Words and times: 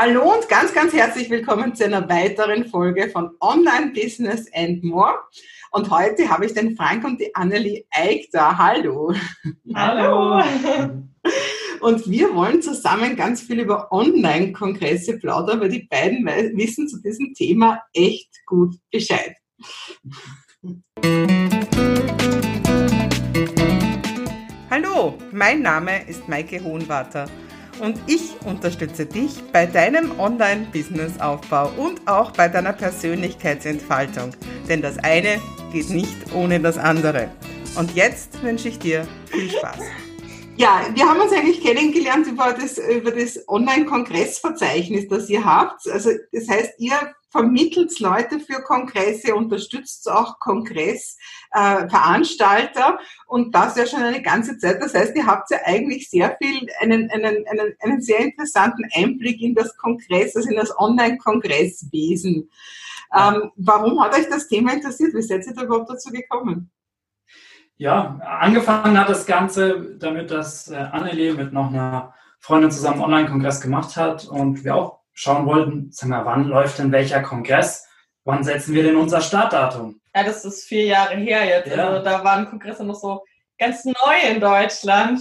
Hallo 0.00 0.32
und 0.32 0.48
ganz, 0.48 0.72
ganz 0.72 0.92
herzlich 0.92 1.28
willkommen 1.28 1.74
zu 1.74 1.84
einer 1.84 2.08
weiteren 2.08 2.66
Folge 2.66 3.08
von 3.08 3.32
Online 3.40 3.90
Business 3.92 4.46
and 4.54 4.84
More. 4.84 5.18
Und 5.72 5.90
heute 5.90 6.30
habe 6.30 6.46
ich 6.46 6.54
den 6.54 6.76
Frank 6.76 7.04
und 7.04 7.20
die 7.20 7.34
Annelie 7.34 7.84
Eick 7.90 8.30
da. 8.30 8.56
Hallo. 8.56 9.12
Hallo. 9.74 10.40
Und 11.80 12.08
wir 12.08 12.32
wollen 12.32 12.62
zusammen 12.62 13.16
ganz 13.16 13.42
viel 13.42 13.58
über 13.58 13.90
Online-Kongresse 13.90 15.18
plaudern, 15.18 15.58
weil 15.58 15.70
die 15.70 15.88
beiden 15.90 16.24
wissen 16.56 16.86
zu 16.86 17.02
diesem 17.02 17.34
Thema 17.34 17.82
echt 17.92 18.30
gut 18.46 18.76
Bescheid. 18.92 19.34
Hallo, 24.70 25.18
mein 25.32 25.60
Name 25.60 26.08
ist 26.08 26.28
Maike 26.28 26.62
Hohenwarter 26.62 27.26
und 27.80 27.98
ich 28.06 28.34
unterstütze 28.44 29.06
dich 29.06 29.42
bei 29.52 29.66
deinem 29.66 30.18
Online-Business-Aufbau 30.18 31.70
und 31.76 32.06
auch 32.06 32.30
bei 32.32 32.48
deiner 32.48 32.72
Persönlichkeitsentfaltung. 32.72 34.30
Denn 34.68 34.82
das 34.82 34.98
eine 34.98 35.40
geht 35.72 35.90
nicht 35.90 36.32
ohne 36.34 36.60
das 36.60 36.78
andere. 36.78 37.30
Und 37.76 37.94
jetzt 37.94 38.42
wünsche 38.42 38.68
ich 38.68 38.78
dir 38.78 39.06
viel 39.30 39.50
Spaß. 39.50 39.80
Ja, 40.58 40.84
wir 40.92 41.08
haben 41.08 41.20
uns 41.20 41.32
eigentlich 41.32 41.60
kennengelernt 41.60 42.26
über 42.26 42.52
das, 42.52 42.78
über 42.78 43.12
das 43.12 43.38
Online-Kongressverzeichnis, 43.46 45.06
das 45.06 45.30
ihr 45.30 45.44
habt. 45.44 45.88
Also 45.88 46.10
das 46.32 46.48
heißt, 46.48 46.72
ihr 46.78 46.96
vermittelt 47.30 48.00
Leute 48.00 48.40
für 48.40 48.60
Kongresse, 48.64 49.36
unterstützt 49.36 50.10
auch 50.10 50.40
Kongressveranstalter 50.40 52.98
äh, 52.98 53.02
und 53.28 53.54
das 53.54 53.76
ja 53.76 53.86
schon 53.86 54.02
eine 54.02 54.20
ganze 54.20 54.58
Zeit. 54.58 54.82
Das 54.82 54.94
heißt, 54.94 55.14
ihr 55.14 55.26
habt 55.26 55.48
ja 55.52 55.58
eigentlich 55.64 56.10
sehr 56.10 56.36
viel, 56.42 56.66
einen, 56.80 57.08
einen, 57.08 57.46
einen, 57.46 57.76
einen 57.78 58.00
sehr 58.00 58.18
interessanten 58.18 58.82
Einblick 58.92 59.40
in 59.40 59.54
das 59.54 59.76
Kongress, 59.76 60.34
also 60.34 60.50
in 60.50 60.56
das 60.56 60.76
Online-Kongresswesen. 60.76 62.50
Ähm, 63.16 63.52
warum 63.54 64.02
hat 64.02 64.18
euch 64.18 64.28
das 64.28 64.48
Thema 64.48 64.72
interessiert? 64.72 65.14
Wie 65.14 65.22
seid 65.22 65.46
ihr 65.46 65.54
da 65.54 65.62
überhaupt 65.62 65.88
dazu 65.88 66.10
gekommen? 66.10 66.72
Ja, 67.78 68.18
angefangen 68.24 68.98
hat 68.98 69.08
das 69.08 69.24
Ganze 69.24 69.96
damit, 69.98 70.32
dass 70.32 70.68
äh, 70.68 70.74
Annelie 70.76 71.32
mit 71.32 71.52
noch 71.52 71.68
einer 71.68 72.12
Freundin 72.40 72.72
zusammen 72.72 72.96
einen 72.96 73.04
Online-Kongress 73.04 73.60
gemacht 73.60 73.96
hat 73.96 74.26
und 74.26 74.64
wir 74.64 74.74
auch 74.74 74.98
schauen 75.12 75.46
wollten, 75.46 75.88
sag 75.92 76.08
mal, 76.08 76.24
wann 76.24 76.44
läuft 76.44 76.80
denn 76.80 76.90
welcher 76.90 77.22
Kongress? 77.22 77.86
Wann 78.24 78.42
setzen 78.42 78.74
wir 78.74 78.82
denn 78.82 78.96
unser 78.96 79.20
Startdatum? 79.20 80.00
Ja, 80.14 80.24
das 80.24 80.44
ist 80.44 80.64
vier 80.64 80.86
Jahre 80.86 81.14
her 81.14 81.44
jetzt. 81.44 81.74
Ja. 81.74 81.88
Also 81.88 82.04
da 82.04 82.24
waren 82.24 82.48
Kongresse 82.50 82.84
noch 82.84 82.96
so 82.96 83.22
ganz 83.58 83.84
neu 83.84 84.28
in 84.28 84.40
Deutschland. 84.40 85.20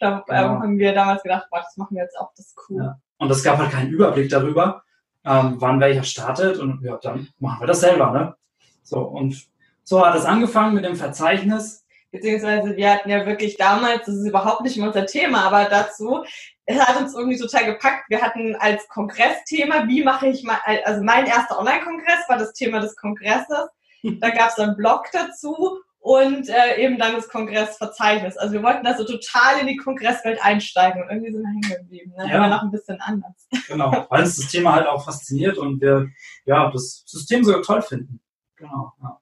Da 0.00 0.22
genau. 0.26 0.54
ähm, 0.54 0.62
haben 0.62 0.78
wir 0.78 0.94
damals 0.94 1.22
gedacht, 1.22 1.48
boah, 1.50 1.60
das 1.60 1.76
machen 1.76 1.96
wir 1.96 2.04
jetzt 2.04 2.18
auch, 2.18 2.30
das 2.36 2.46
ist 2.46 2.56
cool. 2.68 2.82
Ja. 2.84 3.00
Und 3.18 3.30
es 3.30 3.42
gab 3.42 3.58
halt 3.58 3.72
keinen 3.72 3.90
Überblick 3.90 4.30
darüber, 4.30 4.82
ähm, 5.24 5.56
wann 5.58 5.80
welcher 5.80 6.04
startet 6.04 6.58
und 6.58 6.82
ja, 6.82 6.96
dann 7.02 7.28
machen 7.38 7.60
wir 7.60 7.66
das 7.66 7.80
selber, 7.80 8.12
ne? 8.12 8.36
So, 8.82 9.00
und 9.00 9.46
so 9.82 10.06
hat 10.06 10.14
es 10.14 10.24
angefangen 10.24 10.74
mit 10.74 10.84
dem 10.84 10.94
Verzeichnis 10.94 11.84
beziehungsweise 12.10 12.76
wir 12.76 12.92
hatten 12.92 13.10
ja 13.10 13.26
wirklich 13.26 13.56
damals, 13.56 14.06
das 14.06 14.16
ist 14.16 14.26
überhaupt 14.26 14.62
nicht 14.62 14.80
unser 14.80 15.06
Thema, 15.06 15.44
aber 15.44 15.64
dazu, 15.64 16.24
es 16.66 16.78
hat 16.78 17.00
uns 17.00 17.14
irgendwie 17.14 17.38
total 17.38 17.64
gepackt. 17.66 18.04
Wir 18.08 18.20
hatten 18.20 18.54
als 18.56 18.86
Kongressthema, 18.88 19.86
wie 19.88 20.04
mache 20.04 20.28
ich 20.28 20.44
mal, 20.44 20.58
also 20.84 21.02
mein 21.02 21.26
erster 21.26 21.58
Online-Kongress 21.58 22.28
war 22.28 22.38
das 22.38 22.52
Thema 22.52 22.80
des 22.80 22.96
Kongresses. 22.96 23.68
Da 24.20 24.30
gab 24.30 24.50
es 24.50 24.58
einen 24.60 24.76
Blog 24.76 25.06
dazu 25.12 25.80
und 25.98 26.48
äh, 26.48 26.76
eben 26.76 26.98
dann 26.98 27.14
das 27.14 27.28
Kongressverzeichnis. 27.28 28.36
Also 28.36 28.54
wir 28.54 28.62
wollten 28.62 28.84
da 28.84 28.96
so 28.96 29.04
total 29.04 29.58
in 29.60 29.66
die 29.66 29.76
Kongresswelt 29.76 30.42
einsteigen 30.42 31.02
und 31.02 31.10
irgendwie 31.10 31.32
sind 31.32 31.42
wir 31.42 31.48
hängen 31.48 31.82
geblieben. 31.82 32.12
Ne? 32.16 32.30
Ja. 32.30 32.36
Aber 32.38 32.48
noch 32.48 32.62
ein 32.62 32.70
bisschen 32.70 33.00
anders. 33.00 33.48
Genau, 33.66 34.06
weil 34.08 34.22
uns 34.22 34.36
das 34.36 34.50
Thema 34.50 34.74
halt 34.74 34.86
auch 34.86 35.04
fasziniert 35.04 35.58
und 35.58 35.80
wir 35.80 36.08
ja 36.46 36.70
das 36.70 37.02
System 37.06 37.44
sogar 37.44 37.62
toll 37.62 37.82
finden. 37.82 38.20
Genau. 38.56 38.92
Ja, 39.02 39.20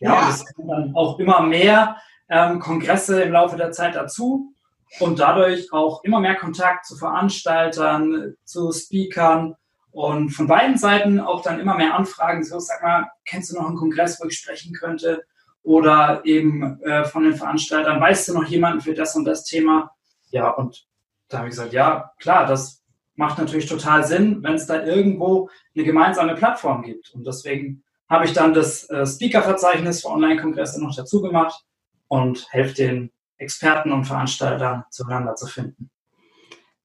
ja, 0.00 0.14
ja. 0.14 0.26
das 0.26 0.54
kommt 0.54 0.70
dann 0.70 0.94
auch 0.96 1.18
immer 1.18 1.42
mehr 1.42 1.96
ähm, 2.28 2.58
Kongresse 2.58 3.22
im 3.22 3.32
Laufe 3.32 3.56
der 3.56 3.72
Zeit 3.72 3.94
dazu 3.94 4.52
und 5.00 5.18
dadurch 5.18 5.72
auch 5.72 6.02
immer 6.04 6.20
mehr 6.20 6.36
Kontakt 6.36 6.86
zu 6.86 6.96
Veranstaltern, 6.96 8.34
zu 8.44 8.72
Speakern 8.72 9.56
und 9.90 10.30
von 10.30 10.46
beiden 10.46 10.76
Seiten 10.76 11.20
auch 11.20 11.42
dann 11.42 11.60
immer 11.60 11.76
mehr 11.76 11.94
Anfragen. 11.94 12.44
So, 12.44 12.58
sag 12.58 12.82
mal, 12.82 13.10
kennst 13.24 13.50
du 13.50 13.56
noch 13.56 13.66
einen 13.66 13.76
Kongress, 13.76 14.20
wo 14.20 14.26
ich 14.26 14.38
sprechen 14.38 14.74
könnte? 14.74 15.24
Oder 15.62 16.20
eben 16.24 16.80
äh, 16.82 17.04
von 17.04 17.24
den 17.24 17.34
Veranstaltern, 17.34 18.00
weißt 18.00 18.28
du 18.28 18.34
noch 18.34 18.44
jemanden 18.44 18.80
für 18.80 18.94
das 18.94 19.16
und 19.16 19.24
das 19.24 19.44
Thema? 19.44 19.90
Ja, 20.30 20.50
und 20.50 20.86
da 21.28 21.38
habe 21.38 21.48
ich 21.48 21.56
gesagt, 21.56 21.72
ja, 21.72 22.12
klar, 22.18 22.46
das 22.46 22.84
macht 23.16 23.38
natürlich 23.38 23.66
total 23.66 24.04
Sinn, 24.04 24.42
wenn 24.42 24.54
es 24.54 24.66
da 24.66 24.84
irgendwo 24.84 25.48
eine 25.74 25.84
gemeinsame 25.84 26.34
Plattform 26.34 26.82
gibt. 26.82 27.12
Und 27.14 27.26
deswegen 27.26 27.82
habe 28.08 28.26
ich 28.26 28.32
dann 28.32 28.54
das 28.54 28.88
äh, 28.90 29.04
Speaker-Verzeichnis 29.04 30.02
für 30.02 30.08
Online-Kongresse 30.08 30.80
noch 30.80 30.94
dazu 30.94 31.20
gemacht 31.20 31.64
und 32.08 32.46
helfe 32.50 32.74
den 32.74 33.12
Experten 33.38 33.92
und 33.92 34.04
Veranstaltern 34.04 34.84
zueinander 34.90 35.34
zu 35.34 35.46
finden. 35.46 35.90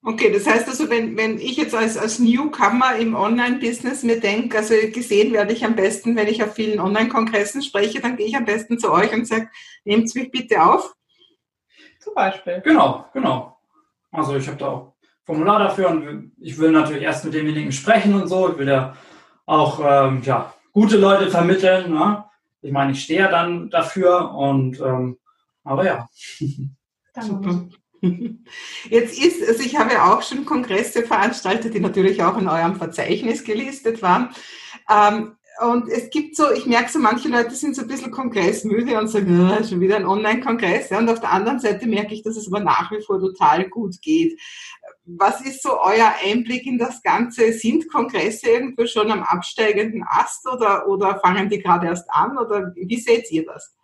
Okay, 0.04 0.32
das 0.34 0.48
heißt 0.48 0.68
also, 0.68 0.90
wenn, 0.90 1.16
wenn 1.16 1.38
ich 1.38 1.58
jetzt 1.58 1.76
als, 1.76 1.96
als 1.96 2.18
Newcomer 2.18 2.96
im 2.96 3.14
Online-Business 3.14 4.02
mir 4.02 4.20
denke, 4.20 4.58
also 4.58 4.74
gesehen 4.92 5.31
werde 5.31 5.54
ich 5.54 5.64
am 5.64 5.76
besten, 5.76 6.16
wenn 6.16 6.28
ich 6.28 6.44
auf 6.44 6.56
vielen 6.56 6.80
Online-Kongressen 6.80 7.62
spreche, 7.62 8.02
dann 8.02 8.18
gehe 8.18 8.26
ich 8.26 8.36
am 8.36 8.46
besten 8.46 8.80
zu 8.80 8.92
euch 8.92 9.14
und 9.14 9.28
sage, 9.28 9.50
nehmt 9.86 10.14
mich 10.16 10.31
bitte 10.31 10.64
auf. 10.64 10.96
Zum 12.00 12.16
Beispiel. 12.16 12.62
Genau, 12.66 13.06
genau. 13.14 13.60
Also 14.12 14.36
ich 14.36 14.48
habe 14.48 14.58
da 14.58 14.68
auch 14.68 14.94
Formular 15.24 15.60
dafür 15.60 15.90
und 15.90 16.31
ich 16.40 16.58
will 16.58 16.72
natürlich 16.72 17.04
erst 17.04 17.24
mit 17.24 17.36
demjenigen 17.36 17.72
sprechen 17.72 18.20
und 18.20 18.28
so. 18.28 18.50
Ich 18.52 18.58
will 18.58 18.68
ja 18.68 18.96
auch 19.46 19.80
ähm, 19.80 20.22
ja, 20.24 20.54
gute 20.74 20.98
Leute 20.98 21.30
vermitteln. 21.30 21.94
Ne? 21.94 22.24
Ich 22.62 22.72
meine, 22.72 22.92
ich 22.92 23.04
stehe 23.04 23.22
ja 23.22 23.32
dann 23.32 23.70
dafür 23.70 24.34
und 24.34 24.80
ähm, 24.80 25.18
aber 25.64 25.86
ja. 25.86 26.08
Super. 27.20 27.68
Jetzt 28.90 29.22
ist, 29.22 29.48
also 29.48 29.62
ich 29.64 29.78
habe 29.78 29.94
ja 29.94 30.12
auch 30.12 30.24
schon 30.24 30.46
Kongresse 30.46 31.04
veranstaltet, 31.04 31.74
die 31.74 31.80
natürlich 31.80 32.24
auch 32.24 32.38
in 32.38 32.48
eurem 32.48 32.76
Verzeichnis 32.76 33.44
gelistet 33.44 34.02
waren. 34.02 34.30
Ähm, 34.90 35.36
und 35.62 35.90
es 35.90 36.10
gibt 36.10 36.36
so, 36.36 36.52
ich 36.52 36.66
merke 36.66 36.92
so, 36.92 36.98
manche 36.98 37.30
Leute 37.30 37.52
sind 37.52 37.76
so 37.76 37.84
ein 37.84 37.88
bisschen 37.88 38.12
kongressmüde 38.12 38.98
und 38.98 39.08
sagen, 39.08 39.50
oh, 39.50 39.64
schon 39.64 39.80
wieder 39.80 39.96
ein 39.96 40.08
Online-Kongress. 40.08 40.92
Und 40.92 41.10
auf 41.10 41.20
der 41.20 41.32
anderen 41.32 41.60
Seite 41.60 41.88
merke 41.88 42.14
ich, 42.14 42.24
dass 42.24 42.36
es 42.36 42.48
aber 42.48 42.62
nach 42.62 42.92
wie 42.92 43.02
vor 43.02 43.20
total 43.20 43.70
gut 43.70 44.02
geht. 44.02 44.40
Was 45.06 45.42
ist 45.42 45.62
so 45.62 45.80
euer 45.80 46.14
Einblick 46.26 46.66
in 46.66 46.78
das 46.78 47.04
Ganze? 47.04 47.54
Sind 47.54 47.90
Kongresse 47.90 48.50
irgendwo 48.50 48.88
schon 48.88 49.12
am 49.12 49.22
absteigenden 49.22 50.04
Ast 50.08 50.48
oder, 50.48 50.88
oder 50.88 51.20
fangen 51.20 51.50
die 51.50 51.60
gerade 51.60 51.88
erst 51.88 52.10
an? 52.10 52.38
Oder 52.38 52.74
wie 52.76 53.00
seht 53.00 53.32
ihr 53.32 53.46
das? 53.46 53.76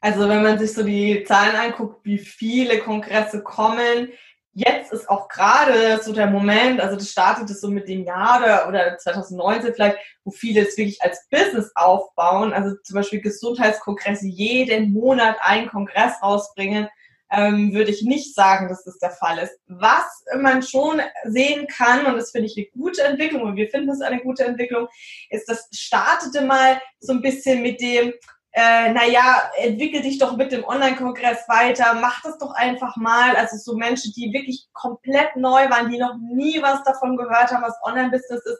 Also 0.00 0.28
wenn 0.28 0.42
man 0.42 0.58
sich 0.58 0.72
so 0.72 0.82
die 0.82 1.24
Zahlen 1.24 1.56
anguckt, 1.56 2.04
wie 2.04 2.18
viele 2.18 2.78
Kongresse 2.78 3.42
kommen, 3.42 4.08
jetzt 4.56 4.90
ist 4.90 5.10
auch 5.10 5.28
gerade 5.28 6.00
so 6.02 6.14
der 6.14 6.28
Moment, 6.28 6.80
also 6.80 6.96
das 6.96 7.10
startet 7.10 7.50
es 7.50 7.60
so 7.60 7.68
mit 7.68 7.88
dem 7.88 8.04
Jahr 8.04 8.38
oder, 8.40 8.68
oder 8.68 8.96
2019 8.96 9.74
vielleicht, 9.74 9.98
wo 10.24 10.30
viele 10.30 10.66
es 10.66 10.78
wirklich 10.78 11.02
als 11.02 11.28
Business 11.28 11.72
aufbauen, 11.74 12.54
also 12.54 12.74
zum 12.82 12.94
Beispiel 12.94 13.20
Gesundheitskongresse 13.20 14.26
jeden 14.26 14.94
Monat 14.94 15.36
einen 15.42 15.68
Kongress 15.68 16.14
rausbringen, 16.22 16.88
ähm, 17.30 17.74
würde 17.74 17.90
ich 17.90 18.02
nicht 18.02 18.34
sagen, 18.34 18.68
dass 18.68 18.82
das 18.84 18.98
der 18.98 19.10
Fall 19.10 19.38
ist. 19.38 19.58
Was 19.66 20.24
man 20.40 20.62
schon 20.62 21.02
sehen 21.24 21.66
kann, 21.66 22.06
und 22.06 22.16
das 22.16 22.30
finde 22.30 22.46
ich 22.46 22.56
eine 22.56 22.66
gute 22.68 23.02
Entwicklung, 23.02 23.42
und 23.42 23.56
wir 23.56 23.68
finden 23.68 23.90
es 23.90 24.00
eine 24.00 24.22
gute 24.22 24.46
Entwicklung, 24.46 24.88
ist, 25.28 25.50
das 25.50 25.68
startete 25.72 26.40
mal 26.46 26.80
so 27.00 27.12
ein 27.12 27.20
bisschen 27.20 27.60
mit 27.60 27.78
dem, 27.82 28.14
äh, 28.58 28.90
naja, 28.90 29.50
entwickel 29.58 30.00
dich 30.00 30.18
doch 30.18 30.34
mit 30.34 30.50
dem 30.50 30.64
Online-Kongress 30.64 31.46
weiter, 31.46 31.92
mach 32.00 32.22
das 32.22 32.38
doch 32.38 32.54
einfach 32.54 32.96
mal. 32.96 33.36
Also 33.36 33.58
so 33.58 33.76
Menschen, 33.76 34.14
die 34.16 34.32
wirklich 34.32 34.66
komplett 34.72 35.36
neu 35.36 35.68
waren, 35.68 35.90
die 35.90 35.98
noch 35.98 36.16
nie 36.32 36.62
was 36.62 36.82
davon 36.82 37.18
gehört 37.18 37.50
haben, 37.50 37.62
was 37.62 37.76
Online-Business 37.82 38.46
ist, 38.46 38.58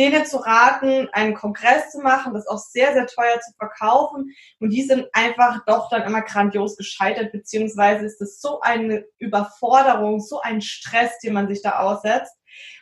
denen 0.00 0.26
zu 0.26 0.38
raten, 0.38 1.08
einen 1.12 1.34
Kongress 1.34 1.92
zu 1.92 2.00
machen, 2.00 2.34
das 2.34 2.48
auch 2.48 2.58
sehr, 2.58 2.92
sehr 2.92 3.06
teuer 3.06 3.38
zu 3.38 3.52
verkaufen. 3.56 4.34
Und 4.58 4.70
die 4.70 4.82
sind 4.82 5.06
einfach 5.12 5.64
doch 5.64 5.90
dann 5.90 6.02
immer 6.02 6.22
grandios 6.22 6.76
gescheitert, 6.76 7.30
beziehungsweise 7.30 8.04
ist 8.04 8.20
es 8.20 8.40
so 8.40 8.60
eine 8.62 9.04
Überforderung, 9.20 10.20
so 10.20 10.40
ein 10.40 10.60
Stress, 10.60 11.20
den 11.20 11.34
man 11.34 11.46
sich 11.46 11.62
da 11.62 11.78
aussetzt. 11.78 12.36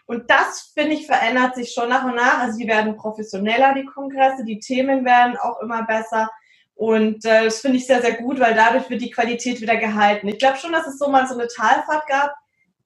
Und 0.06 0.30
das, 0.30 0.72
finde 0.72 0.94
ich, 0.94 1.06
verändert 1.06 1.56
sich 1.56 1.74
schon 1.74 1.90
nach 1.90 2.04
und 2.04 2.14
nach. 2.14 2.38
Also 2.38 2.58
die 2.58 2.68
werden 2.68 2.96
professioneller, 2.96 3.74
die 3.74 3.84
Kongresse, 3.84 4.46
die 4.46 4.60
Themen 4.60 5.04
werden 5.04 5.36
auch 5.36 5.60
immer 5.60 5.82
besser. 5.84 6.30
Und 6.74 7.24
äh, 7.24 7.44
das 7.44 7.60
finde 7.60 7.78
ich 7.78 7.86
sehr, 7.86 8.02
sehr 8.02 8.14
gut, 8.14 8.40
weil 8.40 8.54
dadurch 8.54 8.90
wird 8.90 9.00
die 9.00 9.10
Qualität 9.10 9.60
wieder 9.60 9.76
gehalten. 9.76 10.28
Ich 10.28 10.38
glaube 10.38 10.58
schon, 10.58 10.72
dass 10.72 10.86
es 10.86 10.98
so 10.98 11.08
mal 11.08 11.26
so 11.26 11.34
eine 11.34 11.46
Talfahrt 11.46 12.06
gab, 12.08 12.34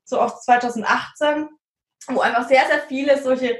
so 0.04 0.20
auf 0.20 0.40
2018, 0.40 1.48
wo 2.08 2.20
einfach 2.20 2.46
sehr, 2.48 2.66
sehr 2.66 2.80
viele 2.86 3.20
solche, 3.22 3.58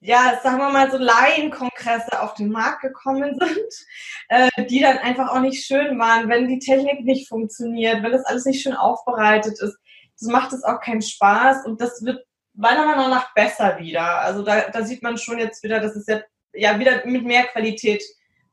ja, 0.00 0.40
sagen 0.42 0.58
wir 0.58 0.70
mal 0.70 0.90
so 0.90 0.96
Laienkongresse 0.96 2.22
auf 2.22 2.34
den 2.34 2.50
Markt 2.50 2.82
gekommen 2.82 3.38
sind, 3.40 3.86
äh, 4.28 4.64
die 4.66 4.80
dann 4.80 4.98
einfach 4.98 5.30
auch 5.30 5.40
nicht 5.40 5.64
schön 5.64 5.98
waren, 5.98 6.28
wenn 6.28 6.48
die 6.48 6.60
Technik 6.60 7.04
nicht 7.04 7.28
funktioniert, 7.28 8.02
wenn 8.02 8.12
das 8.12 8.24
alles 8.24 8.46
nicht 8.46 8.62
schön 8.62 8.74
aufbereitet 8.74 9.60
ist. 9.60 9.76
Das 10.18 10.28
macht 10.28 10.52
es 10.52 10.64
auch 10.64 10.80
keinen 10.80 11.02
Spaß 11.02 11.66
und 11.66 11.80
das 11.80 12.02
wird 12.04 12.24
meiner 12.54 12.86
Meinung 12.86 13.10
nach 13.10 13.34
besser 13.34 13.78
wieder. 13.78 14.20
Also 14.20 14.42
da, 14.42 14.62
da 14.70 14.84
sieht 14.84 15.02
man 15.02 15.16
schon 15.16 15.38
jetzt 15.38 15.62
wieder, 15.62 15.78
dass 15.78 15.94
es 15.94 16.06
ja, 16.06 16.20
ja 16.54 16.78
wieder 16.78 17.04
mit 17.06 17.24
mehr 17.24 17.44
Qualität 17.44 18.02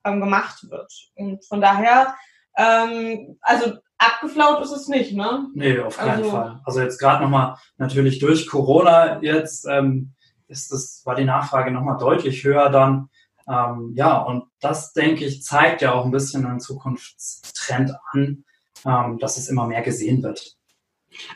ähm, 0.05 0.21
gemacht 0.21 0.69
wird. 0.69 0.91
Und 1.15 1.45
von 1.45 1.59
daher, 1.59 2.15
ähm, 2.57 3.37
also 3.41 3.73
abgeflaut 3.97 4.63
ist 4.63 4.71
es 4.71 4.87
nicht, 4.87 5.13
ne? 5.13 5.47
Nee, 5.53 5.79
auf 5.79 5.97
keinen 5.97 6.19
also, 6.19 6.31
Fall. 6.31 6.61
Also 6.63 6.81
jetzt 6.81 6.99
gerade 6.99 7.23
nochmal 7.23 7.57
natürlich 7.77 8.19
durch 8.19 8.47
Corona 8.47 9.21
jetzt 9.21 9.65
ähm, 9.67 10.13
ist 10.47 10.71
das, 10.71 11.01
war 11.05 11.15
die 11.15 11.25
Nachfrage 11.25 11.71
nochmal 11.71 11.97
deutlich 11.97 12.43
höher 12.43 12.69
dann. 12.69 13.09
Ähm, 13.47 13.93
ja, 13.95 14.17
und 14.17 14.45
das, 14.59 14.93
denke 14.93 15.25
ich, 15.25 15.43
zeigt 15.43 15.81
ja 15.81 15.93
auch 15.93 16.05
ein 16.05 16.11
bisschen 16.11 16.45
einen 16.45 16.59
Zukunftstrend 16.59 17.93
an, 18.11 18.43
ähm, 18.85 19.17
dass 19.19 19.37
es 19.37 19.49
immer 19.49 19.67
mehr 19.67 19.81
gesehen 19.81 20.23
wird. 20.23 20.55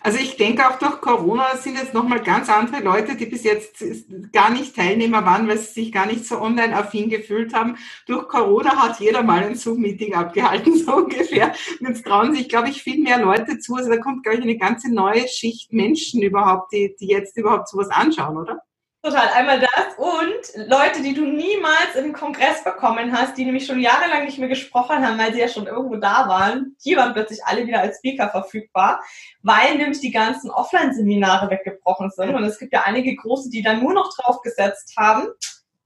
Also 0.01 0.17
ich 0.19 0.37
denke 0.37 0.67
auch 0.67 0.77
durch 0.77 1.01
Corona 1.01 1.55
sind 1.57 1.77
jetzt 1.77 1.93
nochmal 1.93 2.21
ganz 2.21 2.49
andere 2.49 2.81
Leute, 2.81 3.15
die 3.15 3.25
bis 3.25 3.43
jetzt 3.43 3.83
gar 4.31 4.49
nicht 4.49 4.75
Teilnehmer 4.75 5.25
waren, 5.25 5.47
weil 5.47 5.57
sie 5.57 5.83
sich 5.83 5.91
gar 5.91 6.05
nicht 6.05 6.25
so 6.25 6.39
online 6.39 6.75
affin 6.75 7.09
gefühlt 7.09 7.53
haben. 7.53 7.77
Durch 8.05 8.27
Corona 8.27 8.75
hat 8.75 8.99
jeder 8.99 9.23
mal 9.23 9.43
ein 9.43 9.55
Zoom-Meeting 9.55 10.13
abgehalten, 10.13 10.77
so 10.85 10.97
ungefähr. 10.97 11.53
Und 11.79 11.89
jetzt 11.89 12.05
trauen 12.05 12.33
sich, 12.33 12.49
glaube 12.49 12.69
ich, 12.69 12.83
viel 12.83 13.01
mehr 13.01 13.19
Leute 13.19 13.59
zu. 13.59 13.75
Also 13.75 13.89
da 13.89 13.97
kommt, 13.97 14.23
glaube 14.23 14.37
ich, 14.39 14.43
eine 14.43 14.57
ganze 14.57 14.93
neue 14.93 15.27
Schicht 15.27 15.73
Menschen 15.73 16.21
überhaupt, 16.21 16.71
die, 16.71 16.95
die 16.99 17.07
jetzt 17.07 17.37
überhaupt 17.37 17.69
sowas 17.69 17.89
anschauen, 17.89 18.37
oder? 18.37 18.61
Total, 19.01 19.29
einmal 19.29 19.61
das 19.61 19.95
und 19.97 20.67
Leute, 20.67 21.01
die 21.01 21.13
du 21.13 21.25
niemals 21.25 21.95
im 21.95 22.11
Kongress 22.11 22.65
bekommen 22.65 23.13
hast, 23.13 23.37
die 23.37 23.45
nämlich 23.45 23.65
schon 23.65 23.79
jahrelang 23.79 24.25
nicht 24.25 24.39
mehr 24.39 24.49
gesprochen 24.49 25.07
haben, 25.07 25.17
weil 25.17 25.31
sie 25.31 25.39
ja 25.39 25.47
schon 25.47 25.67
irgendwo 25.67 25.95
da 25.95 26.27
waren, 26.27 26.75
die 26.83 26.97
waren 26.97 27.13
plötzlich 27.13 27.39
alle 27.45 27.65
wieder 27.65 27.79
als 27.79 27.99
Speaker 27.99 28.29
verfügbar, 28.29 29.01
weil 29.41 29.77
nämlich 29.77 30.01
die 30.01 30.11
ganzen 30.11 30.51
Offline-Seminare 30.51 31.49
weggebrochen 31.49 32.11
sind 32.11 32.35
und 32.35 32.43
es 32.43 32.59
gibt 32.59 32.73
ja 32.73 32.83
einige 32.83 33.15
große, 33.15 33.49
die 33.49 33.61
dann 33.61 33.81
nur 33.81 33.93
noch 33.93 34.13
draufgesetzt 34.17 34.93
haben. 34.97 35.29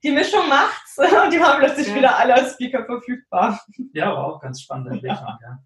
Die 0.02 0.10
Mischung 0.10 0.48
macht's 0.48 0.98
und 0.98 1.32
die 1.32 1.38
waren 1.38 1.60
plötzlich 1.60 1.86
ja. 1.88 1.94
wieder 1.94 2.18
alle 2.18 2.34
als 2.34 2.54
Speaker 2.54 2.84
verfügbar. 2.84 3.60
Ja, 3.92 4.06
war 4.06 4.24
auch 4.24 4.40
ganz 4.40 4.60
spannende 4.60 4.90
Entwicklung, 4.90 5.38
ja. 5.40 5.58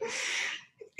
ja. 0.00 0.06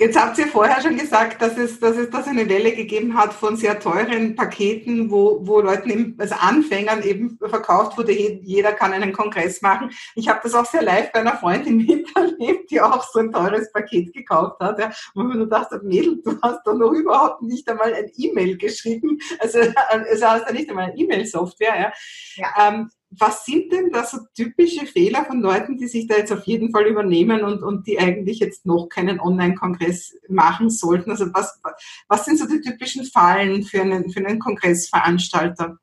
Jetzt 0.03 0.19
habt 0.19 0.37
ihr 0.37 0.47
vorher 0.47 0.81
schon 0.81 0.97
gesagt, 0.97 1.41
dass 1.41 1.57
es, 1.57 1.79
dass 1.79 1.95
es 1.95 2.09
das 2.09 2.27
eine 2.27 2.49
Welle 2.49 2.73
gegeben 2.73 3.15
hat 3.15 3.33
von 3.33 3.55
sehr 3.55 3.79
teuren 3.79 4.35
Paketen, 4.35 5.09
wo, 5.09 5.39
wo 5.47 5.61
Leuten, 5.61 5.89
eben, 5.89 6.15
also 6.19 6.35
Anfängern 6.35 7.01
eben 7.03 7.39
verkauft 7.39 7.97
wurde, 7.97 8.11
jeder 8.11 8.73
kann 8.73 8.91
einen 8.91 9.13
Kongress 9.13 9.61
machen. 9.61 9.91
Ich 10.15 10.27
habe 10.27 10.41
das 10.43 10.55
auch 10.55 10.65
sehr 10.65 10.81
live 10.81 11.09
bei 11.13 11.21
einer 11.21 11.37
Freundin 11.37 11.77
miterlebt, 11.87 12.69
die 12.69 12.81
auch 12.81 13.01
so 13.13 13.19
ein 13.19 13.31
teures 13.31 13.71
Paket 13.71 14.11
gekauft 14.11 14.59
hat. 14.59 14.77
Ja. 14.77 14.91
Und 15.13 15.31
wenn 15.31 15.39
du 15.39 15.45
dachtest, 15.45 15.83
Mädel, 15.83 16.21
du 16.21 16.37
hast 16.41 16.67
doch 16.67 16.75
noch 16.75 16.91
überhaupt 16.91 17.41
nicht 17.41 17.65
einmal 17.69 17.93
ein 17.93 18.11
E-Mail 18.17 18.57
geschrieben. 18.57 19.19
Also, 19.39 19.59
also 19.87 20.25
hast 20.25 20.49
du 20.49 20.53
nicht 20.53 20.69
einmal 20.69 20.91
eine 20.91 20.97
E-Mail-Software. 20.97 21.79
Ja. 21.79 21.93
ja. 22.35 22.67
Ähm, 22.67 22.89
was 23.19 23.45
sind 23.45 23.71
denn 23.71 23.91
da 23.91 24.03
so 24.05 24.17
typische 24.35 24.85
Fehler 24.85 25.25
von 25.25 25.41
Leuten, 25.41 25.77
die 25.77 25.87
sich 25.87 26.07
da 26.07 26.15
jetzt 26.17 26.31
auf 26.31 26.45
jeden 26.45 26.71
Fall 26.71 26.85
übernehmen 26.85 27.43
und, 27.43 27.63
und 27.63 27.87
die 27.87 27.99
eigentlich 27.99 28.39
jetzt 28.39 28.65
noch 28.65 28.87
keinen 28.87 29.19
Online-Kongress 29.19 30.15
machen 30.29 30.69
sollten? 30.69 31.11
Also 31.11 31.33
was, 31.33 31.61
was 32.07 32.25
sind 32.25 32.39
so 32.39 32.47
die 32.47 32.61
typischen 32.61 33.05
Fallen 33.05 33.63
für 33.63 33.81
einen, 33.81 34.09
für 34.09 34.25
einen 34.25 34.39
Kongressveranstalter? 34.39 35.77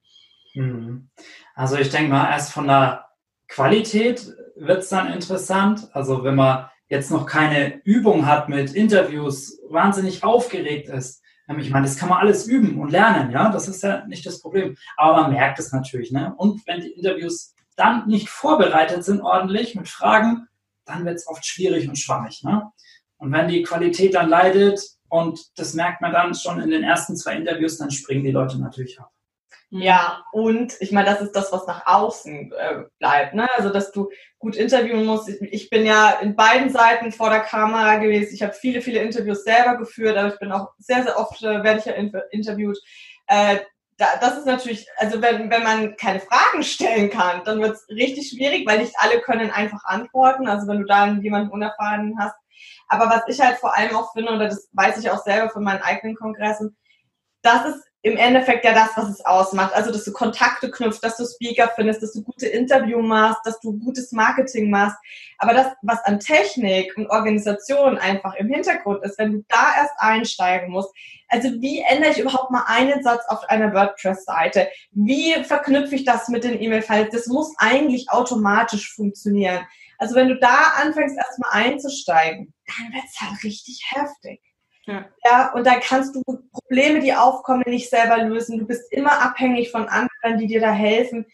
Mhm. 0.54 1.10
Also 1.54 1.76
ich 1.76 1.90
denke 1.90 2.10
mal, 2.10 2.30
erst 2.30 2.52
von 2.52 2.66
der 2.66 3.06
Qualität 3.48 4.26
wird 4.56 4.82
es 4.82 4.88
dann 4.88 5.12
interessant. 5.12 5.88
Also 5.92 6.24
wenn 6.24 6.36
man 6.36 6.68
jetzt 6.88 7.10
noch 7.10 7.26
keine 7.26 7.80
Übung 7.84 8.26
hat 8.26 8.48
mit 8.48 8.74
Interviews, 8.74 9.60
wahnsinnig 9.68 10.24
aufgeregt 10.24 10.88
ist, 10.88 11.22
ich 11.58 11.70
meine, 11.70 11.86
das 11.86 11.96
kann 11.96 12.08
man 12.08 12.18
alles 12.18 12.46
üben 12.46 12.78
und 12.78 12.90
lernen, 12.90 13.30
ja, 13.30 13.50
das 13.50 13.66
ist 13.66 13.82
ja 13.82 14.06
nicht 14.06 14.24
das 14.24 14.40
Problem. 14.40 14.76
Aber 14.96 15.22
man 15.22 15.32
merkt 15.32 15.58
es 15.58 15.72
natürlich, 15.72 16.12
ne? 16.12 16.34
Und 16.36 16.66
wenn 16.66 16.80
die 16.80 16.92
Interviews 16.92 17.54
dann 17.76 18.06
nicht 18.06 18.28
vorbereitet 18.28 19.04
sind 19.04 19.20
ordentlich 19.22 19.74
mit 19.74 19.88
Fragen, 19.88 20.46
dann 20.84 21.04
wird 21.04 21.16
es 21.16 21.26
oft 21.26 21.44
schwierig 21.44 21.88
und 21.88 21.98
schwammig, 21.98 22.42
ne? 22.42 22.70
Und 23.16 23.32
wenn 23.32 23.48
die 23.48 23.62
Qualität 23.62 24.14
dann 24.14 24.28
leidet 24.28 24.80
und 25.08 25.40
das 25.58 25.74
merkt 25.74 26.00
man 26.00 26.12
dann 26.12 26.34
schon 26.34 26.60
in 26.60 26.70
den 26.70 26.82
ersten 26.82 27.16
zwei 27.16 27.34
Interviews, 27.34 27.78
dann 27.78 27.90
springen 27.90 28.24
die 28.24 28.30
Leute 28.30 28.58
natürlich 28.60 29.00
ab. 29.00 29.10
Ja, 29.72 30.24
und 30.32 30.74
ich 30.80 30.90
meine, 30.90 31.08
das 31.08 31.20
ist 31.20 31.30
das, 31.36 31.52
was 31.52 31.64
nach 31.68 31.86
außen 31.86 32.52
äh, 32.52 32.82
bleibt. 32.98 33.34
Ne? 33.34 33.48
Also, 33.56 33.70
dass 33.70 33.92
du 33.92 34.10
gut 34.40 34.56
interviewen 34.56 35.04
musst. 35.06 35.28
Ich, 35.28 35.40
ich, 35.40 35.70
bin 35.70 35.86
ja 35.86 36.18
in 36.20 36.34
beiden 36.34 36.70
Seiten 36.70 37.12
vor 37.12 37.30
der 37.30 37.40
Kamera 37.40 37.96
gewesen. 37.98 38.34
Ich 38.34 38.42
habe 38.42 38.52
viele, 38.52 38.82
viele 38.82 39.00
Interviews 39.00 39.44
selber 39.44 39.76
geführt, 39.76 40.16
aber 40.16 40.32
ich 40.32 40.40
bin 40.40 40.50
auch 40.50 40.72
sehr, 40.78 41.04
sehr 41.04 41.16
oft, 41.16 41.40
äh, 41.42 41.62
werde 41.62 41.78
ich 41.78 41.84
ja 41.84 41.92
interviewt. 41.92 42.78
Äh, 43.28 43.58
da, 43.96 44.06
das 44.20 44.38
ist 44.38 44.46
natürlich, 44.46 44.88
also 44.96 45.22
wenn, 45.22 45.50
wenn 45.50 45.62
man 45.62 45.96
keine 45.96 46.18
Fragen 46.18 46.64
stellen 46.64 47.08
kann, 47.08 47.44
dann 47.44 47.60
wird 47.60 47.76
es 47.76 47.88
richtig 47.90 48.30
schwierig, 48.30 48.66
weil 48.66 48.80
nicht 48.80 48.94
alle 48.98 49.20
können 49.20 49.52
einfach 49.52 49.84
antworten. 49.84 50.48
Also 50.48 50.66
wenn 50.66 50.80
du 50.80 50.86
dann 50.86 51.22
jemanden 51.22 51.52
unerfahren 51.52 52.16
hast. 52.18 52.34
Aber 52.88 53.08
was 53.08 53.22
ich 53.28 53.40
halt 53.40 53.58
vor 53.58 53.76
allem 53.76 53.94
auch 53.94 54.12
finde, 54.14 54.32
oder 54.32 54.48
das 54.48 54.68
weiß 54.72 54.98
ich 54.98 55.10
auch 55.10 55.22
selber 55.22 55.48
von 55.50 55.62
meinen 55.62 55.82
eigenen 55.82 56.16
Kongressen, 56.16 56.76
das 57.42 57.66
ist 57.66 57.89
im 58.02 58.16
Endeffekt 58.16 58.64
ja 58.64 58.72
das, 58.72 58.96
was 58.96 59.10
es 59.10 59.24
ausmacht. 59.24 59.74
Also, 59.74 59.92
dass 59.92 60.04
du 60.04 60.12
Kontakte 60.12 60.70
knüpfst, 60.70 61.00
dass 61.02 61.18
du 61.18 61.26
Speaker 61.26 61.70
findest, 61.74 62.02
dass 62.02 62.12
du 62.12 62.22
gute 62.22 62.46
Interview 62.46 63.02
machst, 63.02 63.40
dass 63.44 63.60
du 63.60 63.78
gutes 63.78 64.12
Marketing 64.12 64.70
machst. 64.70 64.96
Aber 65.38 65.52
das, 65.52 65.66
was 65.82 66.02
an 66.04 66.18
Technik 66.18 66.96
und 66.96 67.10
Organisation 67.10 67.98
einfach 67.98 68.34
im 68.36 68.48
Hintergrund 68.48 69.04
ist, 69.04 69.18
wenn 69.18 69.32
du 69.32 69.44
da 69.48 69.74
erst 69.76 69.92
einsteigen 69.98 70.70
musst, 70.70 70.94
also 71.28 71.48
wie 71.60 71.80
ändere 71.80 72.10
ich 72.10 72.18
überhaupt 72.18 72.50
mal 72.50 72.64
einen 72.66 73.02
Satz 73.02 73.22
auf 73.28 73.44
einer 73.48 73.72
WordPress-Seite? 73.72 74.68
Wie 74.92 75.34
verknüpfe 75.44 75.94
ich 75.94 76.04
das 76.04 76.28
mit 76.28 76.42
den 76.42 76.60
E-Mail-Files? 76.60 77.10
Das 77.12 77.26
muss 77.26 77.54
eigentlich 77.58 78.10
automatisch 78.10 78.92
funktionieren. 78.94 79.66
Also 79.98 80.14
wenn 80.14 80.28
du 80.28 80.38
da 80.38 80.72
anfängst, 80.82 81.16
erstmal 81.16 81.50
einzusteigen, 81.52 82.54
dann 82.66 82.92
wird 82.94 83.04
es 83.04 83.20
halt 83.20 83.44
richtig 83.44 83.84
heftig. 83.90 84.40
Ja. 84.90 85.04
ja, 85.24 85.52
und 85.52 85.64
da 85.66 85.78
kannst 85.78 86.16
du 86.16 86.22
Probleme, 86.52 86.98
die 86.98 87.14
aufkommen, 87.14 87.62
nicht 87.66 87.88
selber 87.88 88.18
lösen. 88.24 88.58
Du 88.58 88.66
bist 88.66 88.92
immer 88.92 89.22
abhängig 89.22 89.70
von 89.70 89.88
anderen, 89.88 90.38
die 90.38 90.48
dir 90.48 90.60
da 90.60 90.72
helfen. 90.72 91.26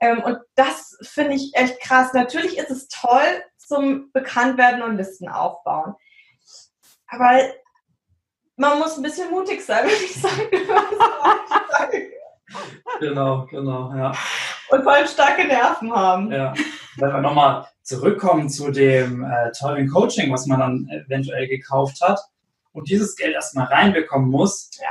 Ähm, 0.00 0.22
und 0.22 0.38
das 0.54 0.96
finde 1.02 1.34
ich 1.34 1.54
echt 1.54 1.78
krass. 1.80 2.14
Natürlich 2.14 2.56
ist 2.56 2.70
es 2.70 2.88
toll 2.88 3.20
zum 3.58 4.10
Bekanntwerden 4.12 4.82
und 4.82 4.96
Listen 4.96 5.28
aufbauen. 5.28 5.94
Aber 7.08 7.40
man 8.56 8.78
muss 8.78 8.96
ein 8.96 9.02
bisschen 9.02 9.30
mutig 9.30 9.62
sein, 9.62 9.84
würde 9.88 10.04
ich 10.04 10.14
sagen. 10.14 10.48
genau, 13.00 13.46
genau, 13.46 13.94
ja. 13.94 14.12
Und 14.70 14.82
vor 14.84 14.92
allem 14.92 15.06
starke 15.06 15.46
Nerven 15.46 15.94
haben. 15.94 16.32
Ja. 16.32 16.54
Wenn 16.96 17.12
wir 17.12 17.20
nochmal 17.20 17.66
zurückkommen 17.82 18.48
zu 18.48 18.70
dem 18.70 19.24
äh, 19.24 19.52
tollen 19.52 19.88
Coaching, 19.88 20.32
was 20.32 20.46
man 20.46 20.60
dann 20.60 20.88
eventuell 20.88 21.46
gekauft 21.46 22.00
hat, 22.00 22.18
und 22.72 22.88
dieses 22.88 23.16
Geld 23.16 23.34
erstmal 23.34 23.66
reinbekommen 23.66 24.30
muss. 24.30 24.70
Ja. 24.80 24.88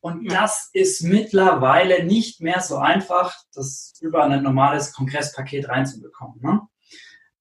Und 0.00 0.30
das 0.30 0.68
ist 0.72 1.02
mittlerweile 1.02 2.04
nicht 2.04 2.40
mehr 2.40 2.60
so 2.60 2.76
einfach, 2.76 3.34
das 3.54 3.94
über 4.00 4.24
ein 4.24 4.42
normales 4.42 4.92
Kongresspaket 4.92 5.68
reinzubekommen. 5.68 6.40
Ne? 6.42 6.60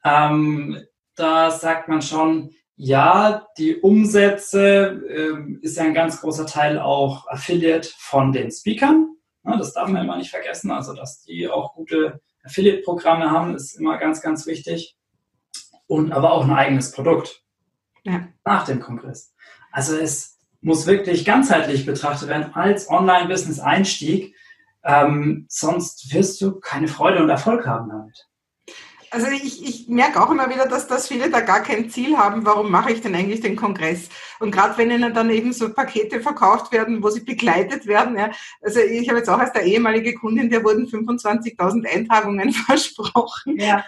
Ähm, 0.05 0.81
da 1.15 1.51
sagt 1.51 1.89
man 1.89 2.01
schon, 2.01 2.51
ja, 2.75 3.47
die 3.57 3.75
Umsätze 3.75 5.01
äh, 5.07 5.59
ist 5.61 5.77
ja 5.77 5.83
ein 5.83 5.93
ganz 5.93 6.21
großer 6.21 6.45
Teil 6.45 6.79
auch 6.79 7.27
Affiliate 7.27 7.89
von 7.97 8.31
den 8.31 8.49
Speakern. 8.49 9.15
Ne? 9.43 9.57
Das 9.57 9.73
darf 9.73 9.89
man 9.89 10.03
immer 10.03 10.17
nicht 10.17 10.31
vergessen. 10.31 10.71
Also, 10.71 10.93
dass 10.93 11.21
die 11.21 11.47
auch 11.49 11.75
gute 11.75 12.21
Affiliate-Programme 12.43 13.29
haben, 13.29 13.55
ist 13.55 13.77
immer 13.77 13.97
ganz, 13.97 14.21
ganz 14.21 14.45
wichtig. 14.47 14.97
Und 15.85 16.11
aber 16.13 16.31
auch 16.31 16.45
ein 16.45 16.53
eigenes 16.53 16.91
Produkt 16.91 17.43
ja. 18.03 18.27
nach 18.45 18.65
dem 18.65 18.79
Kongress. 18.79 19.32
Also 19.73 19.97
es 19.97 20.37
muss 20.61 20.85
wirklich 20.85 21.25
ganzheitlich 21.25 21.85
betrachtet 21.85 22.29
werden 22.29 22.53
als 22.53 22.89
Online-Business-Einstieg. 22.89 24.35
Ähm, 24.85 25.45
sonst 25.49 26.13
wirst 26.13 26.39
du 26.41 26.59
keine 26.59 26.87
Freude 26.87 27.21
und 27.21 27.29
Erfolg 27.29 27.65
haben 27.65 27.89
damit. 27.89 28.27
Also 29.13 29.27
ich, 29.27 29.63
ich 29.63 29.87
merke 29.89 30.19
auch 30.19 30.31
immer 30.31 30.49
wieder, 30.49 30.65
dass, 30.65 30.87
dass 30.87 31.07
viele 31.07 31.29
da 31.29 31.41
gar 31.41 31.61
kein 31.61 31.87
Ziel 31.87 32.17
haben, 32.17 32.47
warum 32.47 32.71
mache 32.71 32.91
ich 32.91 33.01
denn 33.01 33.13
eigentlich 33.13 33.41
den 33.41 33.55
Kongress? 33.55 34.09
Und 34.39 34.49
gerade 34.49 34.75
wenn 34.79 34.89
ihnen 34.89 35.13
dann 35.13 35.29
eben 35.29 35.53
so 35.53 35.71
Pakete 35.71 36.19
verkauft 36.19 36.71
werden, 36.71 37.03
wo 37.03 37.11
sie 37.11 37.19
begleitet 37.19 37.85
werden, 37.85 38.17
ja, 38.17 38.31
also 38.59 38.79
ich 38.79 39.07
habe 39.07 39.19
jetzt 39.19 39.29
auch 39.29 39.37
als 39.37 39.51
der 39.51 39.65
ehemalige 39.65 40.15
Kundin, 40.15 40.49
der 40.49 40.63
wurden 40.63 40.87
25.000 40.87 41.85
Eintragungen 41.85 42.51
versprochen. 42.53 43.59
Ja, 43.59 43.85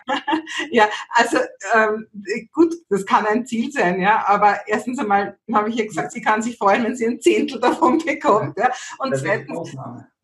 ja 0.69 0.87
also 1.09 1.37
ähm, 1.73 2.05
gut, 2.53 2.75
das 2.89 3.03
kann 3.03 3.25
ein 3.25 3.47
Ziel 3.47 3.71
sein, 3.71 3.99
ja, 3.99 4.25
aber 4.27 4.59
erstens 4.67 4.99
einmal 4.99 5.39
habe 5.51 5.69
ich 5.71 5.79
ihr 5.79 5.87
gesagt, 5.87 6.11
sie 6.11 6.21
kann 6.21 6.43
sich 6.43 6.55
freuen, 6.55 6.83
wenn 6.83 6.95
sie 6.95 7.07
ein 7.07 7.19
Zehntel 7.19 7.59
davon 7.59 7.97
bekommt, 7.97 8.59
ja, 8.59 8.69
und 8.99 9.17
zweitens, 9.17 9.75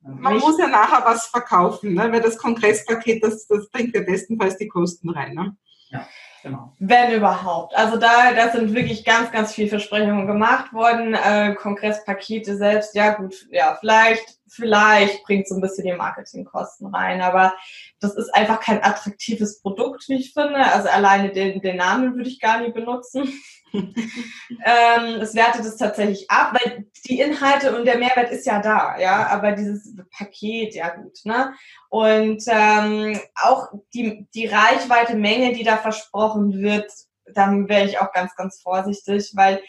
Man 0.03 0.39
muss 0.39 0.57
ja 0.57 0.67
nachher 0.67 1.05
was 1.05 1.27
verkaufen, 1.27 1.93
ne? 1.93 2.11
weil 2.11 2.21
das 2.21 2.37
Kongresspaket, 2.37 3.23
das, 3.23 3.47
das 3.47 3.69
bringt 3.69 3.95
ja 3.95 4.01
bestenfalls 4.01 4.57
die 4.57 4.67
Kosten 4.67 5.09
rein. 5.09 5.35
Ne? 5.35 5.55
Ja, 5.89 6.07
genau. 6.41 6.75
Wenn 6.79 7.13
überhaupt. 7.13 7.75
Also 7.75 7.97
da, 7.97 8.33
da 8.33 8.49
sind 8.49 8.73
wirklich 8.73 9.05
ganz, 9.05 9.31
ganz 9.31 9.53
viele 9.53 9.69
Versprechungen 9.69 10.25
gemacht 10.25 10.73
worden. 10.73 11.13
Äh, 11.13 11.53
Kongresspakete 11.53 12.57
selbst, 12.57 12.95
ja 12.95 13.13
gut, 13.13 13.47
ja, 13.51 13.77
vielleicht 13.79 14.40
vielleicht 14.51 15.23
bringt 15.23 15.47
so 15.47 15.55
ein 15.55 15.61
bisschen 15.61 15.85
die 15.85 15.93
Marketingkosten 15.93 16.93
rein, 16.93 17.21
aber 17.21 17.55
das 17.99 18.15
ist 18.15 18.33
einfach 18.35 18.59
kein 18.59 18.83
attraktives 18.83 19.61
Produkt, 19.61 20.09
wie 20.09 20.15
ich 20.15 20.33
finde. 20.33 20.57
Also 20.57 20.89
alleine 20.89 21.31
den, 21.31 21.61
den 21.61 21.77
Namen 21.77 22.15
würde 22.15 22.29
ich 22.29 22.39
gar 22.39 22.59
nicht 22.59 22.73
benutzen. 22.73 23.31
ähm, 23.73 25.21
es 25.21 25.33
wertet 25.33 25.65
es 25.65 25.77
tatsächlich 25.77 26.29
ab, 26.29 26.53
weil 26.53 26.85
die 27.05 27.21
Inhalte 27.21 27.77
und 27.77 27.85
der 27.85 27.97
Mehrwert 27.97 28.31
ist 28.31 28.45
ja 28.45 28.61
da, 28.61 28.99
ja, 28.99 29.27
aber 29.27 29.53
dieses 29.53 29.95
Paket, 30.17 30.75
ja 30.75 30.89
gut, 30.89 31.19
ne? 31.23 31.53
Und 31.89 32.43
ähm, 32.47 33.17
auch 33.35 33.69
die, 33.93 34.27
die 34.35 34.47
Reichweite, 34.47 35.15
Menge, 35.15 35.53
die 35.53 35.63
da 35.63 35.77
versprochen 35.77 36.61
wird, 36.61 36.91
dann 37.33 37.69
wäre 37.69 37.85
ich 37.85 37.99
auch 37.99 38.11
ganz, 38.11 38.35
ganz 38.35 38.61
vorsichtig, 38.61 39.31
weil 39.35 39.61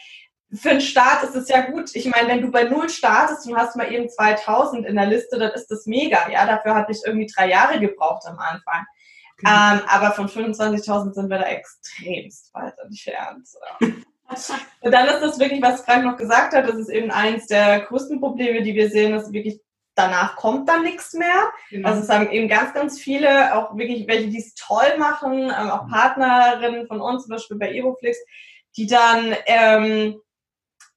für 0.55 0.71
einen 0.71 0.81
Start 0.81 1.25
ist 1.25 1.35
es 1.35 1.49
ja 1.49 1.63
gut. 1.63 1.95
Ich 1.95 2.07
meine, 2.07 2.29
wenn 2.29 2.43
du 2.43 2.51
bei 2.51 2.65
Null 2.65 2.89
startest 2.91 3.47
und 3.47 3.57
hast 3.57 3.77
mal 3.77 3.91
eben 3.91 4.09
2000 4.09 4.87
in 4.87 4.97
der 4.97 5.07
Liste, 5.07 5.39
dann 5.39 5.53
ist 5.53 5.69
das 5.69 5.87
mega. 5.87 6.31
Ja, 6.31 6.47
dafür 6.47 6.75
hatte 6.75 6.93
ich 6.93 7.01
irgendwie 7.05 7.31
drei 7.35 7.49
Jahre 7.49 7.81
gebraucht 7.81 8.27
am 8.27 8.39
Anfang. 8.39 8.85
Mhm. 9.41 9.49
Ähm, 9.49 9.81
aber 9.89 10.13
von 10.13 10.29
25.000 10.29 11.15
sind 11.15 11.31
wir 11.31 11.39
da 11.39 11.47
extremst 11.47 12.53
weit 12.55 12.75
entfernt. 12.79 13.49
und 13.81 14.93
dann 14.93 15.09
ist 15.09 15.21
das 15.21 15.39
wirklich, 15.39 15.63
was 15.63 15.83
Frank 15.83 16.05
noch 16.05 16.17
gesagt 16.17 16.55
hat, 16.55 16.69
das 16.69 16.77
ist 16.77 16.91
eben 16.91 17.11
eins 17.11 17.47
der 17.47 17.81
größten 17.81 18.21
Probleme, 18.21 18.63
die 18.63 18.75
wir 18.75 18.91
sehen, 18.91 19.13
dass 19.13 19.33
wirklich 19.33 19.61
danach 19.95 20.37
kommt 20.37 20.69
dann 20.69 20.83
nichts 20.83 21.15
mehr. 21.15 21.51
Genau. 21.71 21.89
Also 21.89 22.03
es 22.03 22.09
haben 22.09 22.31
eben 22.31 22.49
ganz, 22.49 22.75
ganz 22.75 23.01
viele, 23.01 23.55
auch 23.55 23.77
wirklich 23.77 24.07
welche, 24.07 24.29
die 24.29 24.39
es 24.39 24.55
toll 24.55 24.99
machen, 24.99 25.45
ähm, 25.45 25.71
auch 25.71 25.89
Partnerinnen 25.89 26.87
von 26.87 27.01
uns, 27.01 27.25
zum 27.25 27.31
Beispiel 27.31 27.59
bei 27.59 27.73
Evoflix, 27.73 28.19
die 28.77 28.87
dann 28.87 29.35
ähm, 29.47 30.21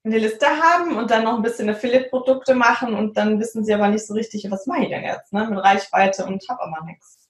eine 0.06 0.20
Liste 0.20 0.46
haben 0.46 0.98
und 0.98 1.10
dann 1.10 1.24
noch 1.24 1.36
ein 1.36 1.42
bisschen 1.42 1.70
Affiliate-Produkte 1.70 2.54
machen 2.54 2.94
und 2.94 3.18
dann 3.18 3.40
wissen 3.40 3.66
sie 3.66 3.74
aber 3.74 3.88
nicht 3.88 4.06
so 4.06 4.14
richtig, 4.14 4.48
was 4.50 4.68
mache 4.68 4.84
ich 4.84 4.90
denn 4.90 5.04
jetzt, 5.04 5.34
ne? 5.34 5.48
Mit 5.50 5.60
Reichweite 5.60 6.26
und 6.26 6.48
habe 6.48 6.62
aber 6.62 6.86
nichts. 6.86 7.28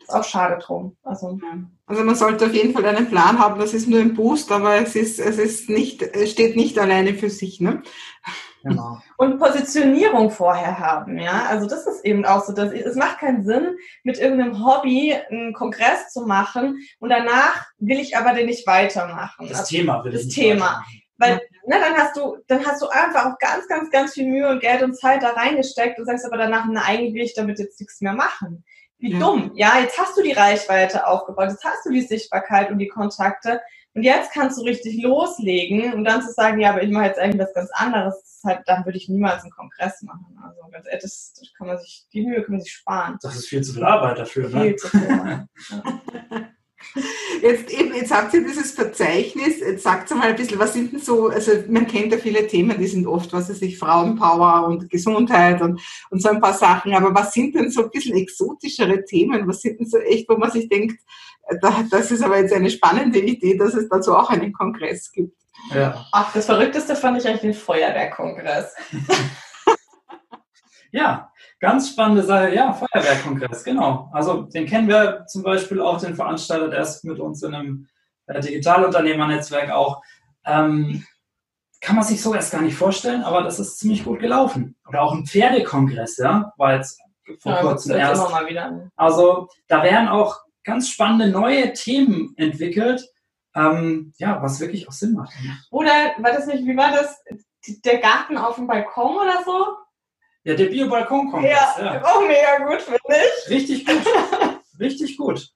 Ist 0.00 0.14
auch 0.14 0.24
schade 0.24 0.58
drum. 0.58 0.96
Also, 1.02 1.38
also 1.86 2.04
man 2.04 2.14
sollte 2.14 2.46
auf 2.46 2.54
jeden 2.54 2.74
Fall 2.74 2.84
einen 2.84 3.08
Plan 3.08 3.38
haben, 3.38 3.58
das 3.58 3.74
ist 3.74 3.88
nur 3.88 4.00
ein 4.00 4.14
Boost, 4.14 4.52
aber 4.52 4.76
es 4.76 4.94
ist, 4.94 5.18
es 5.18 5.38
ist 5.38 5.70
nicht, 5.70 6.02
es 6.02 6.30
steht 6.30 6.56
nicht 6.56 6.78
alleine 6.78 7.14
für 7.14 7.30
sich, 7.30 7.60
ne? 7.60 7.82
Genau. 8.62 8.98
Und 9.18 9.38
Positionierung 9.38 10.30
vorher 10.30 10.78
haben, 10.78 11.18
ja. 11.18 11.46
Also 11.48 11.66
das 11.66 11.86
ist 11.86 12.04
eben 12.04 12.24
auch 12.24 12.44
so, 12.44 12.52
dass 12.52 12.72
es 12.72 12.96
macht 12.96 13.18
keinen 13.18 13.44
Sinn, 13.44 13.76
mit 14.04 14.18
irgendeinem 14.18 14.64
Hobby 14.64 15.14
einen 15.30 15.52
Kongress 15.52 16.12
zu 16.12 16.26
machen 16.26 16.78
und 16.98 17.10
danach 17.10 17.66
will 17.78 17.98
ich 17.98 18.16
aber 18.16 18.32
den 18.32 18.46
nicht 18.46 18.66
weitermachen. 18.66 19.48
Das 19.48 19.60
also, 19.60 19.76
Thema 19.76 20.04
will 20.04 20.12
das 20.12 20.22
ich 20.22 20.28
Das 20.28 20.34
Thema. 20.34 20.84
Weil 21.16 21.40
ne, 21.66 21.76
dann 21.80 21.94
hast 21.96 22.16
du, 22.16 22.38
dann 22.48 22.64
hast 22.66 22.82
du 22.82 22.88
einfach 22.88 23.26
auch 23.26 23.38
ganz, 23.38 23.68
ganz, 23.68 23.90
ganz 23.90 24.14
viel 24.14 24.26
Mühe 24.26 24.48
und 24.48 24.60
Geld 24.60 24.82
und 24.82 24.98
Zeit 24.98 25.22
da 25.22 25.30
reingesteckt 25.30 25.98
und 25.98 26.06
sagst 26.06 26.26
aber 26.26 26.36
danach, 26.36 26.66
na, 26.68 26.82
eigentlich 26.82 27.14
will 27.14 27.22
ich 27.22 27.34
damit 27.34 27.58
jetzt 27.58 27.80
nichts 27.80 28.00
mehr 28.00 28.14
machen. 28.14 28.64
Wie 28.98 29.12
ja. 29.12 29.18
dumm. 29.18 29.52
Ja, 29.54 29.78
jetzt 29.80 29.98
hast 29.98 30.16
du 30.16 30.22
die 30.22 30.32
Reichweite 30.32 31.06
aufgebaut, 31.06 31.50
jetzt 31.50 31.64
hast 31.64 31.84
du 31.86 31.90
die 31.90 32.02
Sichtbarkeit 32.02 32.70
und 32.70 32.78
die 32.78 32.88
Kontakte 32.88 33.60
und 33.94 34.02
jetzt 34.02 34.32
kannst 34.32 34.58
du 34.58 34.62
richtig 34.62 35.00
loslegen 35.02 35.94
und 35.94 36.04
dann 36.04 36.22
zu 36.22 36.32
sagen, 36.32 36.58
ja, 36.58 36.70
aber 36.70 36.82
ich 36.82 36.90
mache 36.90 37.06
jetzt 37.06 37.18
eigentlich 37.18 37.40
was 37.40 37.54
ganz 37.54 37.70
anderes, 37.72 38.40
halt, 38.44 38.62
dann 38.66 38.84
würde 38.84 38.98
ich 38.98 39.08
niemals 39.08 39.42
einen 39.42 39.52
Kongress 39.52 40.02
machen. 40.02 40.36
Also 40.42 40.60
ganz 40.70 40.86
ehrlich, 40.86 41.02
das, 41.02 41.32
das 41.38 41.52
kann 41.56 41.68
man 41.68 41.78
sich, 41.78 42.06
die 42.12 42.26
Mühe 42.26 42.42
kann 42.42 42.52
man 42.52 42.60
sich 42.60 42.72
sparen. 42.72 43.18
Das 43.22 43.36
ist 43.36 43.46
viel 43.46 43.62
zu 43.62 43.74
viel 43.74 43.84
Arbeit 43.84 44.18
dafür, 44.18 44.48
ne? 44.48 44.62
Viel 44.62 44.76
zu 44.76 44.88
viel. 44.88 45.08
ja. 45.08 45.46
Jetzt, 47.42 47.70
eben, 47.70 47.94
jetzt 47.94 48.14
habt 48.14 48.32
ihr 48.34 48.44
dieses 48.44 48.72
Verzeichnis, 48.72 49.60
jetzt 49.60 49.82
sagt 49.82 50.10
mal 50.14 50.28
ein 50.28 50.36
bisschen, 50.36 50.58
was 50.58 50.72
sind 50.72 50.92
denn 50.92 51.00
so, 51.00 51.28
also 51.28 51.52
man 51.68 51.86
kennt 51.86 52.12
ja 52.12 52.18
viele 52.18 52.46
Themen, 52.46 52.78
die 52.78 52.86
sind 52.86 53.06
oft, 53.06 53.32
was 53.32 53.50
weiß 53.50 53.62
ich, 53.62 53.78
Frauenpower 53.78 54.66
und 54.66 54.88
Gesundheit 54.90 55.60
und, 55.60 55.80
und 56.10 56.22
so 56.22 56.28
ein 56.28 56.40
paar 56.40 56.54
Sachen, 56.54 56.94
aber 56.94 57.14
was 57.14 57.32
sind 57.32 57.54
denn 57.54 57.70
so 57.70 57.84
ein 57.84 57.90
bisschen 57.90 58.16
exotischere 58.16 59.04
Themen? 59.04 59.46
Was 59.48 59.60
sind 59.62 59.80
denn 59.80 59.86
so 59.86 59.98
echt, 59.98 60.28
wo 60.28 60.36
man 60.36 60.50
sich 60.50 60.68
denkt, 60.68 61.00
das 61.90 62.10
ist 62.10 62.22
aber 62.22 62.38
jetzt 62.38 62.54
eine 62.54 62.70
spannende 62.70 63.18
Idee, 63.18 63.56
dass 63.56 63.74
es 63.74 63.88
dazu 63.88 64.14
auch 64.14 64.30
einen 64.30 64.52
Kongress 64.52 65.10
gibt? 65.12 65.36
Ja. 65.74 66.06
Ach, 66.12 66.32
das 66.32 66.46
Verrückteste 66.46 66.94
fand 66.96 67.18
ich 67.18 67.26
eigentlich 67.26 67.40
den 67.40 67.54
Feuerwehrkongress. 67.54 68.74
ja, 70.92 71.30
Ganz 71.64 71.88
spannende 71.88 72.22
Sache, 72.22 72.54
ja, 72.54 72.74
Feuerwehrkongress, 72.74 73.64
genau. 73.64 74.10
Also 74.12 74.42
den 74.42 74.66
kennen 74.66 74.86
wir 74.86 75.24
zum 75.26 75.42
Beispiel 75.42 75.80
auch, 75.80 75.98
den 75.98 76.14
Veranstalter, 76.14 76.68
der 76.68 76.80
ist 76.80 77.04
mit 77.04 77.18
uns 77.18 77.42
in 77.42 77.54
einem 77.54 77.88
äh, 78.26 78.38
Digitalunternehmernetzwerk 78.38 79.70
auch. 79.70 80.02
Ähm, 80.44 81.06
kann 81.80 81.96
man 81.96 82.04
sich 82.04 82.20
so 82.20 82.34
erst 82.34 82.52
gar 82.52 82.60
nicht 82.60 82.76
vorstellen, 82.76 83.22
aber 83.22 83.42
das 83.42 83.58
ist 83.58 83.78
ziemlich 83.78 84.04
gut 84.04 84.20
gelaufen. 84.20 84.76
Oder 84.86 85.00
auch 85.00 85.14
ein 85.14 85.24
Pferdekongress, 85.24 86.18
ja, 86.18 86.52
war 86.58 86.74
jetzt 86.74 87.00
vor 87.40 87.52
ja, 87.52 87.60
kurzem 87.62 87.96
erst. 87.96 88.22
Also 88.96 89.48
da 89.66 89.82
werden 89.82 90.08
auch 90.08 90.40
ganz 90.64 90.90
spannende 90.90 91.28
neue 91.28 91.72
Themen 91.72 92.34
entwickelt, 92.36 93.08
ähm, 93.54 94.12
ja, 94.18 94.42
was 94.42 94.60
wirklich 94.60 94.86
auch 94.86 94.92
Sinn 94.92 95.14
macht. 95.14 95.32
Oder 95.70 96.12
war 96.18 96.32
das 96.32 96.46
nicht, 96.46 96.66
wie 96.66 96.76
war 96.76 96.90
das, 96.90 97.22
der 97.84 98.00
Garten 98.00 98.36
auf 98.36 98.56
dem 98.56 98.66
Balkon 98.66 99.16
oder 99.16 99.42
so? 99.46 99.66
Ja, 100.44 100.54
der 100.54 100.66
Bio-Balkon-Kongress. 100.66 101.50
Ja, 101.78 101.94
ja, 101.94 102.04
auch 102.04 102.20
mega 102.20 102.66
gut, 102.66 102.82
finde 102.82 102.98
ich. 103.08 103.50
Richtig 103.50 103.86
gut. 103.86 104.02
Richtig 104.78 105.16
gut. 105.16 105.48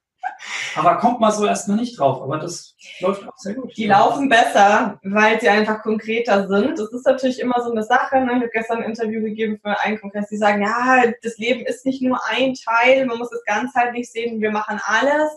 Aber 0.76 0.96
kommt 0.96 1.20
mal 1.20 1.30
so 1.30 1.46
erstmal 1.46 1.76
nicht 1.76 1.98
drauf. 1.98 2.22
Aber 2.22 2.38
das 2.38 2.74
läuft 3.00 3.28
auch 3.28 3.36
sehr 3.36 3.54
gut. 3.54 3.76
Die 3.76 3.84
ja. 3.84 3.98
laufen 3.98 4.30
besser, 4.30 4.98
weil 5.02 5.38
sie 5.40 5.48
einfach 5.50 5.82
konkreter 5.82 6.48
sind. 6.48 6.78
Das 6.78 6.90
ist 6.90 7.04
natürlich 7.04 7.38
immer 7.40 7.62
so 7.62 7.70
eine 7.70 7.82
Sache. 7.82 8.20
Ne? 8.20 8.32
Ich 8.32 8.36
habe 8.36 8.50
gestern 8.50 8.78
ein 8.78 8.90
Interview 8.90 9.20
gegeben 9.20 9.58
für 9.62 9.78
einen 9.78 10.00
Kongress, 10.00 10.28
die 10.28 10.38
sagen, 10.38 10.62
ja, 10.62 11.04
das 11.22 11.36
Leben 11.36 11.66
ist 11.66 11.84
nicht 11.84 12.00
nur 12.00 12.18
ein 12.30 12.54
Teil, 12.54 13.04
man 13.04 13.18
muss 13.18 13.32
es 13.32 13.44
ganzheitlich 13.44 14.10
sehen, 14.10 14.40
wir 14.40 14.50
machen 14.50 14.80
alles. 14.86 15.30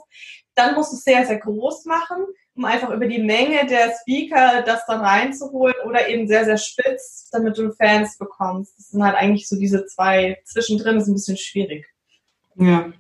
Dann 0.56 0.76
musst 0.76 0.94
du 0.94 0.98
es 0.98 1.04
sehr, 1.04 1.26
sehr 1.26 1.40
groß 1.40 1.86
machen 1.86 2.26
um 2.62 2.66
einfach 2.66 2.92
über 2.92 3.08
die 3.08 3.22
Menge 3.22 3.66
der 3.66 3.92
Speaker 4.02 4.62
das 4.62 4.86
dann 4.86 5.02
reinzuholen 5.02 5.76
oder 5.86 6.08
eben 6.08 6.28
sehr, 6.28 6.46
sehr 6.46 6.58
spitz, 6.58 7.28
damit 7.32 7.58
du 7.58 7.72
Fans 7.74 8.18
bekommst. 8.20 8.78
Das 8.78 8.90
sind 8.90 9.04
halt 9.04 9.16
eigentlich 9.16 9.50
so 9.50 9.58
diese 9.58 9.86
zwei 9.88 10.38
zwischendrin, 10.46 10.98
ist 10.98 11.08
ein 11.08 11.14
bisschen 11.14 11.38
schwierig. 11.38 11.88
Ja. 12.56 12.94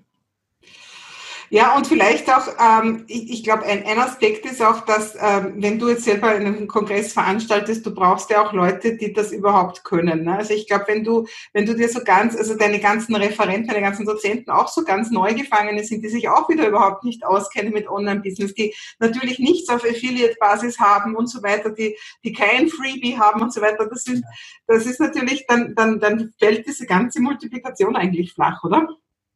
Ja, 1.54 1.76
und 1.76 1.86
vielleicht 1.86 2.30
auch, 2.34 2.48
ähm, 2.62 3.04
ich, 3.08 3.30
ich 3.30 3.44
glaube, 3.44 3.66
ein, 3.66 3.86
ein 3.86 4.00
Aspekt 4.00 4.46
ist 4.46 4.62
auch, 4.62 4.86
dass 4.86 5.18
ähm, 5.20 5.56
wenn 5.58 5.80
du 5.80 5.90
jetzt 5.90 6.06
selber 6.06 6.30
einen 6.30 6.66
Kongress 6.66 7.12
veranstaltest, 7.12 7.86
du 7.86 7.94
brauchst 7.94 8.30
ja 8.30 8.42
auch 8.42 8.54
Leute, 8.54 8.96
die 8.96 9.12
das 9.12 9.34
überhaupt 9.34 9.84
können. 9.84 10.24
Ne? 10.24 10.38
Also 10.38 10.54
ich 10.54 10.66
glaube, 10.66 10.86
wenn 10.88 11.04
du, 11.04 11.28
wenn 11.52 11.66
du 11.66 11.76
dir 11.76 11.90
so 11.90 12.06
ganz, 12.06 12.38
also 12.38 12.56
deine 12.56 12.80
ganzen 12.80 13.14
Referenten, 13.18 13.68
deine 13.68 13.82
ganzen 13.82 14.06
Dozenten 14.06 14.50
auch 14.50 14.70
so 14.70 14.86
ganz 14.86 15.12
neu 15.12 15.34
gefangene 15.34 15.84
sind, 15.84 16.06
die 16.06 16.08
sich 16.08 16.30
auch 16.30 16.48
wieder 16.48 16.66
überhaupt 16.66 17.04
nicht 17.04 17.26
auskennen 17.26 17.74
mit 17.74 17.90
Online-Business, 17.90 18.54
die 18.54 18.74
natürlich 19.00 19.38
nichts 19.38 19.68
auf 19.68 19.84
Affiliate-Basis 19.84 20.80
haben 20.80 21.18
und 21.18 21.28
so 21.28 21.44
weiter, 21.44 21.72
die, 21.72 21.98
die 22.24 22.32
kein 22.32 22.70
Freebie 22.70 23.20
haben 23.20 23.42
und 23.42 23.52
so 23.52 23.60
weiter, 23.60 23.88
das 23.88 24.08
ist, 24.08 24.24
das 24.68 24.86
ist 24.86 25.02
natürlich, 25.02 25.46
dann, 25.48 25.76
dann, 25.76 26.00
dann 26.00 26.34
fällt 26.40 26.66
diese 26.66 26.86
ganze 26.86 27.20
Multiplikation 27.20 27.98
eigentlich 27.98 28.32
flach, 28.32 28.64
oder? 28.64 28.88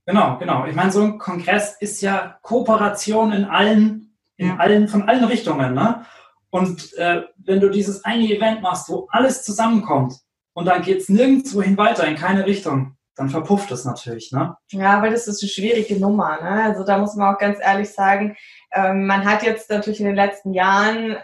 Genau, 0.06 0.38
genau. 0.38 0.66
Ich 0.66 0.76
meine, 0.76 0.92
so 0.92 1.02
ein 1.02 1.18
Kongress 1.18 1.78
ist 1.80 2.02
ja 2.02 2.38
Kooperation 2.44 3.32
in 3.32 3.46
allen, 3.46 4.16
in 4.38 4.50
ja. 4.50 4.58
allen, 4.58 4.88
von 4.88 5.10
allen 5.10 5.24
Richtungen. 5.24 5.74
Ne? 5.74 6.06
Und 6.52 6.94
äh, 6.98 7.24
wenn 7.38 7.60
du 7.60 7.70
dieses 7.70 8.06
eine 8.06 8.24
Event 8.26 8.62
machst, 8.62 8.88
wo 8.88 9.08
alles 9.10 9.44
zusammenkommt 9.44 10.20
und 10.54 10.66
dann 10.66 10.84
geht 10.84 11.02
es 11.02 11.10
nirgendwo 11.10 11.62
hin 11.62 11.78
weiter, 11.78 12.06
in 12.06 12.16
keine 12.16 12.46
Richtung, 12.46 12.96
dann 13.16 13.30
verpufft 13.30 13.72
es 13.72 13.84
natürlich. 13.84 14.32
Ne? 14.32 14.56
Ja, 14.72 15.02
weil 15.02 15.12
das 15.12 15.28
ist 15.28 15.42
eine 15.42 15.50
schwierige 15.50 16.00
Nummer. 16.00 16.40
Ne? 16.42 16.64
Also 16.66 16.84
da 16.84 16.98
muss 17.00 17.16
man 17.16 17.34
auch 17.34 17.40
ganz 17.40 17.58
ehrlich 17.60 17.90
sagen, 17.90 18.38
ähm, 18.74 19.08
man 19.08 19.26
hat 19.26 19.42
jetzt 19.42 19.70
natürlich 19.70 20.00
in 20.00 20.06
den 20.06 20.16
letzten 20.16 20.54
Jahren 20.54 21.18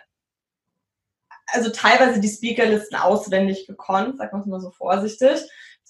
also 1.54 1.70
teilweise 1.70 2.20
die 2.20 2.30
Speakerlisten 2.30 2.98
auswendig 2.98 3.68
gekonnt, 3.68 4.18
sagen 4.18 4.32
wir 4.38 4.40
es 4.40 4.46
mal 4.48 4.62
so 4.62 4.72
vorsichtig 4.72 5.42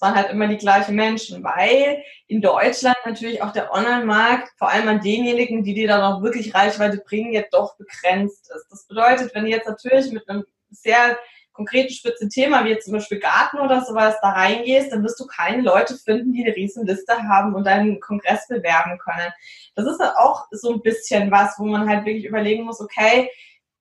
waren 0.02 0.16
halt 0.16 0.30
immer 0.30 0.48
die 0.48 0.58
gleichen 0.58 0.96
Menschen, 0.96 1.42
weil 1.44 2.02
in 2.26 2.42
Deutschland 2.42 2.96
natürlich 3.06 3.40
auch 3.40 3.52
der 3.52 3.72
Online-Markt, 3.72 4.50
vor 4.58 4.68
allem 4.68 4.88
an 4.88 5.00
denjenigen, 5.00 5.62
die 5.62 5.74
dir 5.74 5.88
dann 5.88 6.02
auch 6.02 6.22
wirklich 6.22 6.54
Reichweite 6.54 6.98
bringen, 6.98 7.32
jetzt 7.32 7.54
doch 7.54 7.76
begrenzt 7.76 8.50
ist. 8.54 8.66
Das 8.70 8.86
bedeutet, 8.86 9.34
wenn 9.34 9.44
du 9.44 9.50
jetzt 9.50 9.68
natürlich 9.68 10.12
mit 10.12 10.28
einem 10.28 10.44
sehr 10.70 11.16
konkreten 11.52 11.92
spitzen 11.92 12.30
Thema, 12.30 12.64
wie 12.64 12.70
jetzt 12.70 12.86
zum 12.86 12.94
Beispiel 12.94 13.20
Garten 13.20 13.58
oder 13.58 13.84
sowas, 13.84 14.16
da 14.22 14.30
reingehst, 14.30 14.92
dann 14.92 15.04
wirst 15.04 15.20
du 15.20 15.26
keine 15.26 15.62
Leute 15.62 15.94
finden, 15.96 16.32
die 16.32 16.44
eine 16.44 16.56
riesen 16.56 16.86
Liste 16.86 17.16
haben 17.28 17.54
und 17.54 17.64
deinen 17.64 18.00
Kongress 18.00 18.48
bewerben 18.48 18.98
können. 18.98 19.30
Das 19.74 19.86
ist 19.86 20.00
auch 20.00 20.46
so 20.50 20.72
ein 20.72 20.82
bisschen 20.82 21.30
was, 21.30 21.58
wo 21.58 21.64
man 21.64 21.88
halt 21.88 22.04
wirklich 22.04 22.24
überlegen 22.24 22.64
muss, 22.64 22.80
okay, 22.80 23.30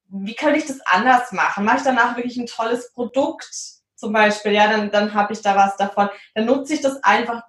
wie 0.09 0.35
kann 0.35 0.55
ich 0.55 0.65
das 0.65 0.81
anders 0.85 1.31
machen? 1.31 1.63
Mache 1.63 1.77
ich 1.77 1.83
danach 1.83 2.17
wirklich 2.17 2.37
ein 2.37 2.45
tolles 2.45 2.91
Produkt? 2.91 3.80
Zum 4.01 4.11
Beispiel, 4.11 4.51
ja, 4.51 4.69
dann, 4.69 4.91
dann 4.91 5.13
habe 5.13 5.31
ich 5.31 5.41
da 5.41 5.55
was 5.55 5.77
davon. 5.77 6.09
Dann 6.35 6.45
nutze 6.45 6.73
ich 6.73 6.81
das 6.81 7.01
einfach, 7.03 7.43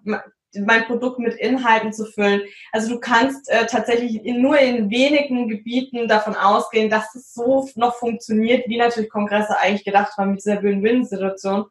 mein 0.54 0.84
Produkt 0.84 1.18
mit 1.18 1.34
Inhalten 1.34 1.92
zu 1.92 2.04
füllen. 2.04 2.42
Also 2.72 2.90
du 2.90 3.00
kannst 3.00 3.48
äh, 3.48 3.66
tatsächlich 3.66 4.24
in, 4.24 4.42
nur 4.42 4.58
in 4.58 4.90
wenigen 4.90 5.48
Gebieten 5.48 6.08
davon 6.08 6.36
ausgehen, 6.36 6.90
dass 6.90 7.14
es 7.14 7.32
so 7.32 7.68
noch 7.74 7.96
funktioniert, 7.96 8.68
wie 8.68 8.76
natürlich 8.76 9.10
Kongresse 9.10 9.58
eigentlich 9.58 9.84
gedacht 9.84 10.16
waren 10.18 10.32
mit 10.32 10.40
dieser 10.40 10.62
Win-Win-Situation. 10.62 11.66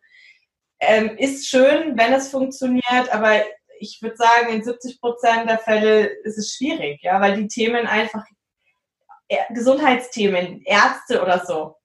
ähm, 0.80 1.16
ist 1.18 1.48
schön, 1.48 1.96
wenn 1.96 2.12
es 2.12 2.30
funktioniert, 2.30 3.14
aber 3.14 3.44
ich 3.80 4.02
würde 4.02 4.16
sagen, 4.16 4.50
in 4.52 4.64
70 4.64 5.00
Prozent 5.00 5.48
der 5.48 5.60
Fälle 5.60 6.06
ist 6.24 6.38
es 6.38 6.56
schwierig, 6.56 7.02
ja, 7.04 7.22
weil 7.22 7.36
die 7.36 7.48
Themen 7.48 7.86
einfach 7.86 8.26
Gesundheitsthemen, 9.52 10.62
Ärzte 10.66 11.22
oder 11.22 11.46
so, 11.46 11.76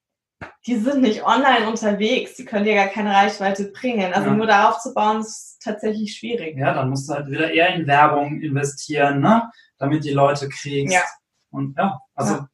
die 0.66 0.76
sind 0.76 1.00
nicht 1.02 1.24
online 1.24 1.68
unterwegs, 1.68 2.34
die 2.34 2.44
können 2.44 2.64
dir 2.64 2.74
gar 2.74 2.88
keine 2.88 3.14
Reichweite 3.14 3.70
bringen. 3.70 4.12
Also 4.12 4.30
ja. 4.30 4.34
nur 4.34 4.46
darauf 4.46 4.80
zu 4.80 4.92
bauen, 4.92 5.20
ist 5.20 5.58
tatsächlich 5.62 6.16
schwierig. 6.16 6.56
Ja, 6.56 6.74
dann 6.74 6.90
musst 6.90 7.08
du 7.08 7.14
halt 7.14 7.30
wieder 7.30 7.50
eher 7.50 7.74
in 7.74 7.86
Werbung 7.86 8.40
investieren, 8.40 9.20
ne? 9.20 9.50
damit 9.78 10.04
die 10.04 10.12
Leute 10.12 10.48
kriegst. 10.48 10.94
Ja. 10.94 11.02
Und 11.50 11.76
ja, 11.78 12.00
also 12.14 12.34
ja. 12.34 12.48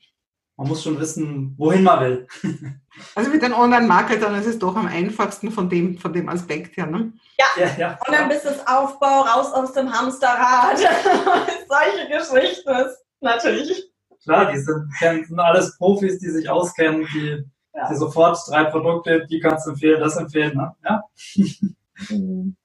man 0.56 0.68
muss 0.68 0.82
schon 0.82 1.00
wissen, 1.00 1.54
wohin 1.58 1.82
man 1.82 2.00
will. 2.00 2.26
Also 3.14 3.30
mit 3.30 3.40
den 3.40 3.54
Online-Marketern 3.54 4.34
ist 4.34 4.44
es 4.44 4.58
doch 4.58 4.76
am 4.76 4.86
einfachsten 4.86 5.50
von 5.50 5.70
dem, 5.70 5.96
von 5.96 6.12
dem 6.12 6.28
Aspekt 6.28 6.76
her. 6.76 6.86
Ne? 6.86 7.14
Ja, 7.38 7.46
ja, 7.56 7.76
ja. 7.78 7.98
Online-Business-Aufbau, 8.06 9.22
raus 9.22 9.50
aus 9.50 9.72
dem 9.72 9.90
Hamsterrad, 9.90 10.76
solche 11.68 12.08
Geschichten 12.10 12.86
natürlich. 13.22 13.90
Klar, 14.22 14.52
die 14.52 14.58
sind, 14.58 14.92
sind 15.00 15.40
alles 15.40 15.78
Profis, 15.78 16.18
die 16.18 16.28
sich 16.28 16.50
auskennen, 16.50 17.08
die, 17.14 17.50
ja. 17.74 17.88
die 17.88 17.96
sofort 17.96 18.38
drei 18.48 18.64
Produkte, 18.64 19.26
die 19.26 19.40
kannst 19.40 19.66
du 19.66 19.70
empfehlen, 19.70 20.00
das 20.00 20.16
empfehlen. 20.16 20.56
Ne? 20.56 20.74
Ja. 20.84 21.02
Mhm. 22.08 22.56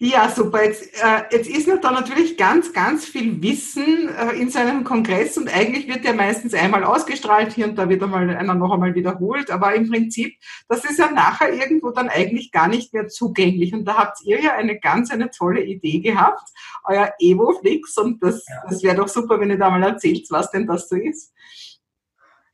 Ja, 0.00 0.28
super. 0.28 0.64
Jetzt, 0.64 1.02
äh, 1.02 1.22
jetzt 1.30 1.48
ist 1.48 1.66
da 1.66 1.90
natürlich 1.90 2.36
ganz, 2.36 2.72
ganz 2.72 3.04
viel 3.04 3.40
Wissen 3.42 4.08
äh, 4.08 4.32
in 4.32 4.50
seinem 4.50 4.82
Kongress 4.82 5.38
und 5.38 5.48
eigentlich 5.48 5.88
wird 5.88 6.04
der 6.04 6.14
meistens 6.14 6.52
einmal 6.52 6.84
ausgestrahlt, 6.84 7.52
hier 7.52 7.66
und 7.68 7.76
da 7.76 7.88
wird 7.88 8.02
einmal 8.02 8.28
einer 8.28 8.54
noch 8.54 8.72
einmal 8.72 8.94
wiederholt, 8.94 9.50
aber 9.50 9.74
im 9.74 9.88
Prinzip, 9.88 10.34
das 10.68 10.84
ist 10.84 10.98
ja 10.98 11.10
nachher 11.10 11.52
irgendwo 11.52 11.90
dann 11.90 12.08
eigentlich 12.08 12.50
gar 12.50 12.68
nicht 12.68 12.92
mehr 12.92 13.08
zugänglich 13.08 13.72
und 13.72 13.84
da 13.84 13.96
habt 13.96 14.18
ihr 14.24 14.40
ja 14.40 14.54
eine 14.54 14.78
ganz, 14.78 15.10
eine 15.10 15.30
tolle 15.30 15.62
Idee 15.62 16.00
gehabt, 16.00 16.50
euer 16.84 17.12
Evoflix 17.20 17.96
und 17.96 18.22
das, 18.22 18.44
ja. 18.48 18.62
das 18.68 18.82
wäre 18.82 18.96
doch 18.96 19.08
super, 19.08 19.38
wenn 19.40 19.50
ihr 19.50 19.58
da 19.58 19.70
mal 19.70 19.82
erzählt, 19.82 20.26
was 20.30 20.50
denn 20.50 20.66
das 20.66 20.88
so 20.88 20.96
ist. 20.96 21.32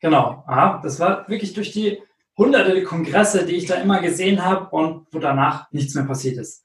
Genau, 0.01 0.45
Aha, 0.47 0.81
das 0.83 0.99
war 0.99 1.29
wirklich 1.29 1.53
durch 1.53 1.73
die 1.73 2.03
hunderte 2.37 2.83
Kongresse, 2.85 3.45
die 3.45 3.57
ich 3.57 3.67
da 3.67 3.75
immer 3.75 4.01
gesehen 4.01 4.45
habe 4.45 4.75
und 4.75 5.07
wo 5.13 5.19
danach 5.19 5.71
nichts 5.73 5.95
mehr 5.95 6.05
passiert 6.05 6.39
ist 6.39 6.65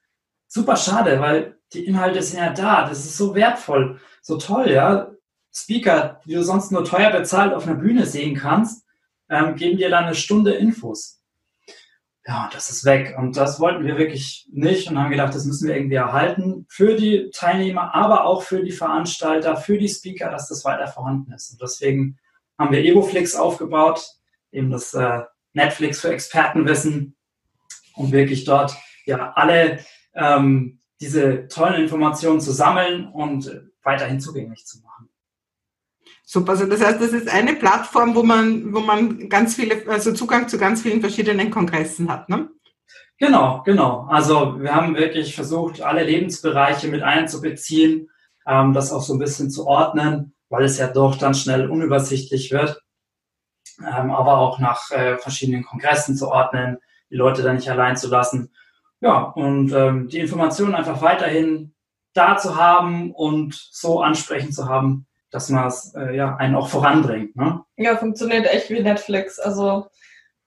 super 0.56 0.78
schade, 0.78 1.20
weil 1.20 1.58
die 1.74 1.86
Inhalte 1.86 2.22
sind 2.22 2.40
ja 2.40 2.54
da. 2.54 2.88
Das 2.88 3.00
ist 3.00 3.18
so 3.18 3.36
wertvoll, 3.36 4.00
so 4.22 4.38
toll, 4.38 4.72
ja. 4.72 5.12
Speaker, 5.54 6.20
die 6.26 6.34
du 6.34 6.44
sonst 6.44 6.72
nur 6.72 6.84
teuer 6.84 7.12
bezahlt 7.12 7.54
auf 7.54 7.66
einer 7.66 7.78
Bühne 7.78 8.06
sehen 8.06 8.36
kannst, 8.36 8.86
ähm, 9.30 9.56
geben 9.56 9.78
dir 9.78 9.90
dann 9.90 10.06
eine 10.06 10.16
Stunde 10.16 10.54
Infos. 10.54 11.22
Ja, 12.28 12.50
das 12.52 12.70
ist 12.70 12.86
weg. 12.86 13.16
Und 13.18 13.38
das 13.38 13.60
wollten 13.60 13.86
wir 13.86 13.98
wirklich 13.98 14.50
nicht 14.52 14.90
und 14.90 14.98
haben 14.98 15.12
gedacht, 15.12 15.36
das 15.36 15.46
müssen 15.46 15.68
wir 15.68 15.76
irgendwie 15.76 15.96
erhalten 15.96 16.66
für 16.70 16.96
die 16.96 17.30
Teilnehmer, 17.34 17.94
aber 17.94 18.26
auch 18.26 18.42
für 18.42 18.64
die 18.64 18.72
Veranstalter, 18.72 19.56
für 19.56 19.78
die 19.78 19.88
Speaker, 19.88 20.30
dass 20.30 20.50
das 20.50 20.66
weiter 20.66 20.88
vorhanden 20.88 21.32
ist. 21.32 21.52
Und 21.52 21.62
deswegen 21.62 22.18
haben 22.58 22.72
wir 22.72 22.84
Evoflix 22.84 23.36
aufgebaut, 23.36 24.06
eben 24.52 24.72
das 24.72 24.94
äh, 24.94 25.22
Netflix 25.54 26.02
für 26.02 26.10
Expertenwissen, 26.10 27.16
um 27.96 28.12
wirklich 28.12 28.46
dort 28.46 28.76
ja 29.06 29.34
alle 29.34 29.80
ähm, 30.14 30.80
diese 31.02 31.48
tollen 31.48 31.82
Informationen 31.82 32.40
zu 32.40 32.52
sammeln 32.52 33.08
und 33.08 33.70
weiterhin 33.84 34.20
zugänglich 34.20 34.66
zu 34.66 34.82
machen. 34.82 35.10
Super, 36.24 36.54
also 36.54 36.66
das 36.66 36.84
heißt, 36.84 37.00
das 37.00 37.12
ist 37.12 37.30
eine 37.30 37.56
Plattform, 37.56 38.16
wo 38.16 38.24
man, 38.24 38.74
wo 38.74 38.80
man 38.80 39.30
ganz 39.30 39.56
viele, 39.56 39.88
also 39.88 40.12
Zugang 40.12 40.48
zu 40.48 40.58
ganz 40.58 40.82
vielen 40.82 41.00
verschiedenen 41.00 41.52
Kongressen 41.52 42.10
hat, 42.10 42.30
ne? 42.30 42.50
Genau, 43.18 43.62
genau. 43.64 44.08
Also 44.10 44.60
wir 44.60 44.76
haben 44.76 44.96
wirklich 44.96 45.36
versucht, 45.36 45.82
alle 45.82 46.04
Lebensbereiche 46.04 46.90
mit 46.90 47.02
einzubeziehen, 47.02 48.10
ähm, 48.46 48.74
das 48.74 48.92
auch 48.92 49.02
so 49.02 49.14
ein 49.14 49.20
bisschen 49.20 49.50
zu 49.50 49.68
ordnen, 49.68 50.35
weil 50.56 50.64
es 50.64 50.78
ja 50.78 50.88
doch 50.88 51.18
dann 51.18 51.36
schnell 51.36 51.70
unübersichtlich 51.70 52.52
wird, 52.52 52.82
ähm, 53.80 54.12
aber 54.12 54.38
auch 54.38 54.60
nach 54.60 54.90
äh, 54.92 55.18
verschiedenen 55.18 55.66
Kongressen 55.66 56.16
zu 56.16 56.30
ordnen, 56.30 56.78
die 57.10 57.16
Leute 57.16 57.44
da 57.44 57.52
nicht 57.52 57.70
allein 57.70 57.98
zu 57.98 58.08
lassen. 58.08 58.54
Ja, 59.02 59.22
und 59.22 59.74
ähm, 59.74 60.08
die 60.08 60.20
Informationen 60.20 60.74
einfach 60.74 61.02
weiterhin 61.02 61.74
da 62.14 62.38
zu 62.38 62.56
haben 62.56 63.12
und 63.12 63.54
so 63.54 64.02
ansprechend 64.02 64.56
zu 64.56 64.70
haben, 64.70 65.06
dass 65.30 65.50
man 65.50 65.68
es 65.68 65.94
äh, 65.94 66.16
ja, 66.16 66.38
einen 66.38 66.56
auch 66.56 66.70
voranbringt. 66.70 67.36
Ne? 67.36 67.62
Ja, 67.76 67.98
funktioniert 67.98 68.46
echt 68.48 68.70
wie 68.70 68.80
Netflix. 68.80 69.38
Also 69.38 69.88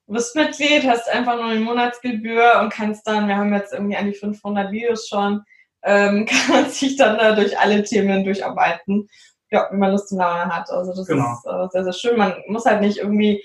du 0.07 0.15
bist 0.15 0.35
Mitglied, 0.35 0.85
hast 0.85 1.11
einfach 1.11 1.37
nur 1.37 1.51
eine 1.51 1.61
Monatsgebühr 1.61 2.61
und 2.63 2.73
kannst 2.73 3.07
dann, 3.07 3.29
wir 3.29 3.37
haben 3.37 3.53
jetzt 3.53 3.75
irgendwie 3.75 3.97
an 3.97 4.07
die 4.07 4.15
500 4.15 4.73
Videos 4.73 5.07
schon, 5.07 5.43
ähm, 5.83 6.27
kann 6.47 6.71
sich 6.71 6.97
dann 6.97 7.19
da 7.19 7.35
durch 7.35 7.59
alle 7.59 7.83
Themen 7.83 8.25
durcharbeiten. 8.25 9.09
Ja, 9.51 9.69
wie 9.71 9.77
man 9.77 9.93
Lust 9.93 10.13
und 10.13 10.19
Laune 10.19 10.45
hat. 10.47 10.71
Also 10.71 10.95
das 10.95 11.07
genau. 11.07 11.33
ist 11.33 11.47
äh, 11.47 11.69
sehr, 11.71 11.85
sehr 11.85 11.93
schön. 11.93 12.19
Man 12.19 12.35
muss 12.49 12.67
halt 12.67 12.81
nicht 12.81 12.99
irgendwie 12.99 13.43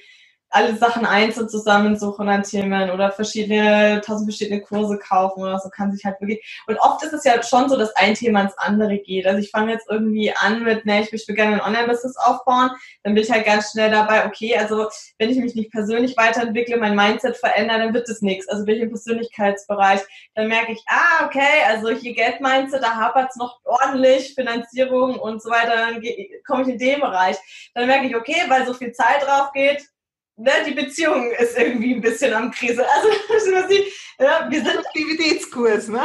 alle 0.53 0.75
Sachen 0.75 1.05
einzeln 1.05 1.49
zusammensuchen 1.49 2.29
an 2.29 2.43
Themen 2.43 2.91
oder 2.91 3.11
verschiedene, 3.11 4.01
tausend 4.05 4.29
verschiedene 4.29 4.61
Kurse 4.61 4.99
kaufen 4.99 5.41
oder 5.41 5.57
so 5.59 5.69
kann 5.69 5.91
sich 5.91 6.05
halt 6.05 6.21
wirklich. 6.21 6.63
Und 6.67 6.77
oft 6.79 7.03
ist 7.03 7.13
es 7.13 7.23
ja 7.23 7.41
schon 7.41 7.69
so, 7.69 7.75
dass 7.75 7.95
ein 7.95 8.13
Thema 8.13 8.41
ins 8.41 8.57
andere 8.57 8.99
geht. 8.99 9.25
Also 9.25 9.39
ich 9.39 9.49
fange 9.49 9.71
jetzt 9.71 9.87
irgendwie 9.89 10.31
an 10.35 10.63
mit, 10.63 10.85
ne, 10.85 11.01
ich 11.01 11.11
will 11.11 11.35
gerne 11.35 11.55
ein 11.55 11.61
Online-Business 11.61 12.17
aufbauen, 12.17 12.69
dann 13.01 13.15
bin 13.15 13.23
ich 13.23 13.31
halt 13.31 13.45
ganz 13.45 13.71
schnell 13.71 13.89
dabei, 13.89 14.27
okay, 14.27 14.55
also 14.55 14.89
wenn 15.17 15.31
ich 15.31 15.37
mich 15.37 15.55
nicht 15.55 15.71
persönlich 15.71 16.15
weiterentwickle, 16.17 16.77
mein 16.77 16.95
Mindset 16.95 17.35
verändere, 17.37 17.79
dann 17.79 17.93
wird 17.95 18.07
es 18.07 18.21
nichts. 18.21 18.47
Also 18.47 18.65
bin 18.65 18.75
ich 18.75 18.83
im 18.83 18.89
Persönlichkeitsbereich, 18.89 20.01
dann 20.35 20.49
merke 20.49 20.73
ich, 20.73 20.83
ah, 20.87 21.25
okay, 21.25 21.63
also 21.67 21.89
hier 21.89 22.13
Geld-Mindset, 22.13 22.83
da 22.83 22.95
hapert 22.95 23.31
es 23.31 23.37
noch 23.37 23.59
ordentlich, 23.63 24.35
Finanzierung 24.35 25.17
und 25.17 25.41
so 25.41 25.49
weiter, 25.49 25.75
dann 25.75 26.03
komme 26.45 26.61
ich 26.61 26.67
in 26.69 26.77
den 26.77 26.99
Bereich. 26.99 27.37
Dann 27.73 27.87
merke 27.87 28.05
ich, 28.05 28.15
okay, 28.15 28.43
weil 28.49 28.67
so 28.67 28.75
viel 28.75 28.91
Zeit 28.91 29.23
drauf 29.23 29.51
geht, 29.53 29.83
ne, 30.37 30.51
die 30.67 30.73
Beziehung 30.73 31.31
ist 31.31 31.57
irgendwie 31.57 31.93
ein 31.93 32.01
bisschen 32.01 32.33
am 32.33 32.51
Krise. 32.51 32.83
Also 32.87 33.09
ja, 34.19 34.47
wir 34.49 34.63
sind 34.63 34.77
Aktivitätskurs, 34.77 35.87
ne? 35.87 36.01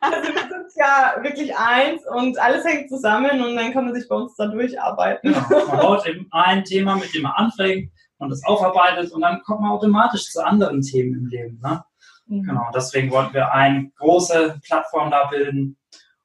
also 0.00 0.32
wir 0.32 0.40
sind 0.40 0.72
ja 0.76 1.16
wirklich 1.22 1.56
eins 1.56 2.02
und 2.06 2.38
alles 2.38 2.64
hängt 2.64 2.88
zusammen 2.88 3.42
und 3.42 3.56
dann 3.56 3.72
kann 3.72 3.86
man 3.86 3.94
sich 3.94 4.08
bei 4.08 4.16
uns 4.16 4.34
da 4.36 4.46
durcharbeiten. 4.46 5.32
Genau. 5.32 5.66
Man 5.66 5.76
baut 5.80 6.06
eben 6.06 6.28
ein 6.30 6.64
Thema, 6.64 6.96
mit 6.96 7.14
dem 7.14 7.22
man 7.22 7.32
anfängt 7.32 7.92
und 8.18 8.30
das 8.30 8.44
aufarbeitet 8.44 9.12
und 9.12 9.20
dann 9.20 9.42
kommt 9.42 9.60
man 9.60 9.70
automatisch 9.70 10.30
zu 10.30 10.44
anderen 10.44 10.82
Themen 10.82 11.14
im 11.14 11.26
Leben. 11.26 11.60
Ne? 11.62 11.84
Mhm. 12.26 12.42
Genau, 12.42 12.70
deswegen 12.74 13.10
wollten 13.10 13.34
wir 13.34 13.52
eine 13.52 13.90
große 13.98 14.60
Plattform 14.64 15.10
da 15.10 15.26
bilden 15.26 15.76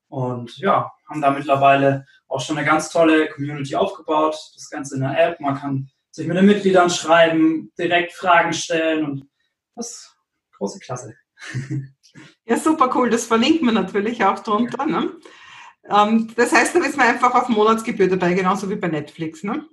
und 0.09 0.57
ja, 0.57 0.91
haben 1.09 1.21
da 1.21 1.31
mittlerweile 1.31 2.05
auch 2.27 2.39
schon 2.39 2.57
eine 2.57 2.65
ganz 2.65 2.89
tolle 2.89 3.29
Community 3.29 3.75
aufgebaut. 3.75 4.35
Das 4.55 4.69
Ganze 4.69 4.95
in 4.95 5.01
der 5.01 5.17
App. 5.19 5.39
Man 5.39 5.55
kann 5.55 5.89
sich 6.13 6.27
mit 6.27 6.37
den 6.37 6.45
Mitgliedern 6.45 6.89
schreiben, 6.89 7.71
direkt 7.77 8.13
Fragen 8.13 8.53
stellen 8.53 9.05
und 9.05 9.29
das 9.75 9.89
ist 9.89 10.17
große 10.57 10.79
Klasse. 10.79 11.15
Ja, 12.45 12.57
super 12.57 12.91
cool. 12.93 13.09
Das 13.09 13.25
verlinkt 13.25 13.63
man 13.63 13.73
natürlich 13.73 14.23
auch 14.23 14.37
drunter. 14.37 14.85
Ne? 14.85 15.13
Ähm, 15.89 16.31
das 16.35 16.51
heißt, 16.51 16.75
da 16.75 16.79
ist 16.81 16.95
man 16.95 17.07
einfach 17.07 17.33
auf 17.33 17.49
Monatsgebühr 17.49 18.07
dabei, 18.07 18.35
genauso 18.35 18.69
wie 18.69 18.75
bei 18.75 18.87
Netflix. 18.87 19.43
Ne? 19.43 19.65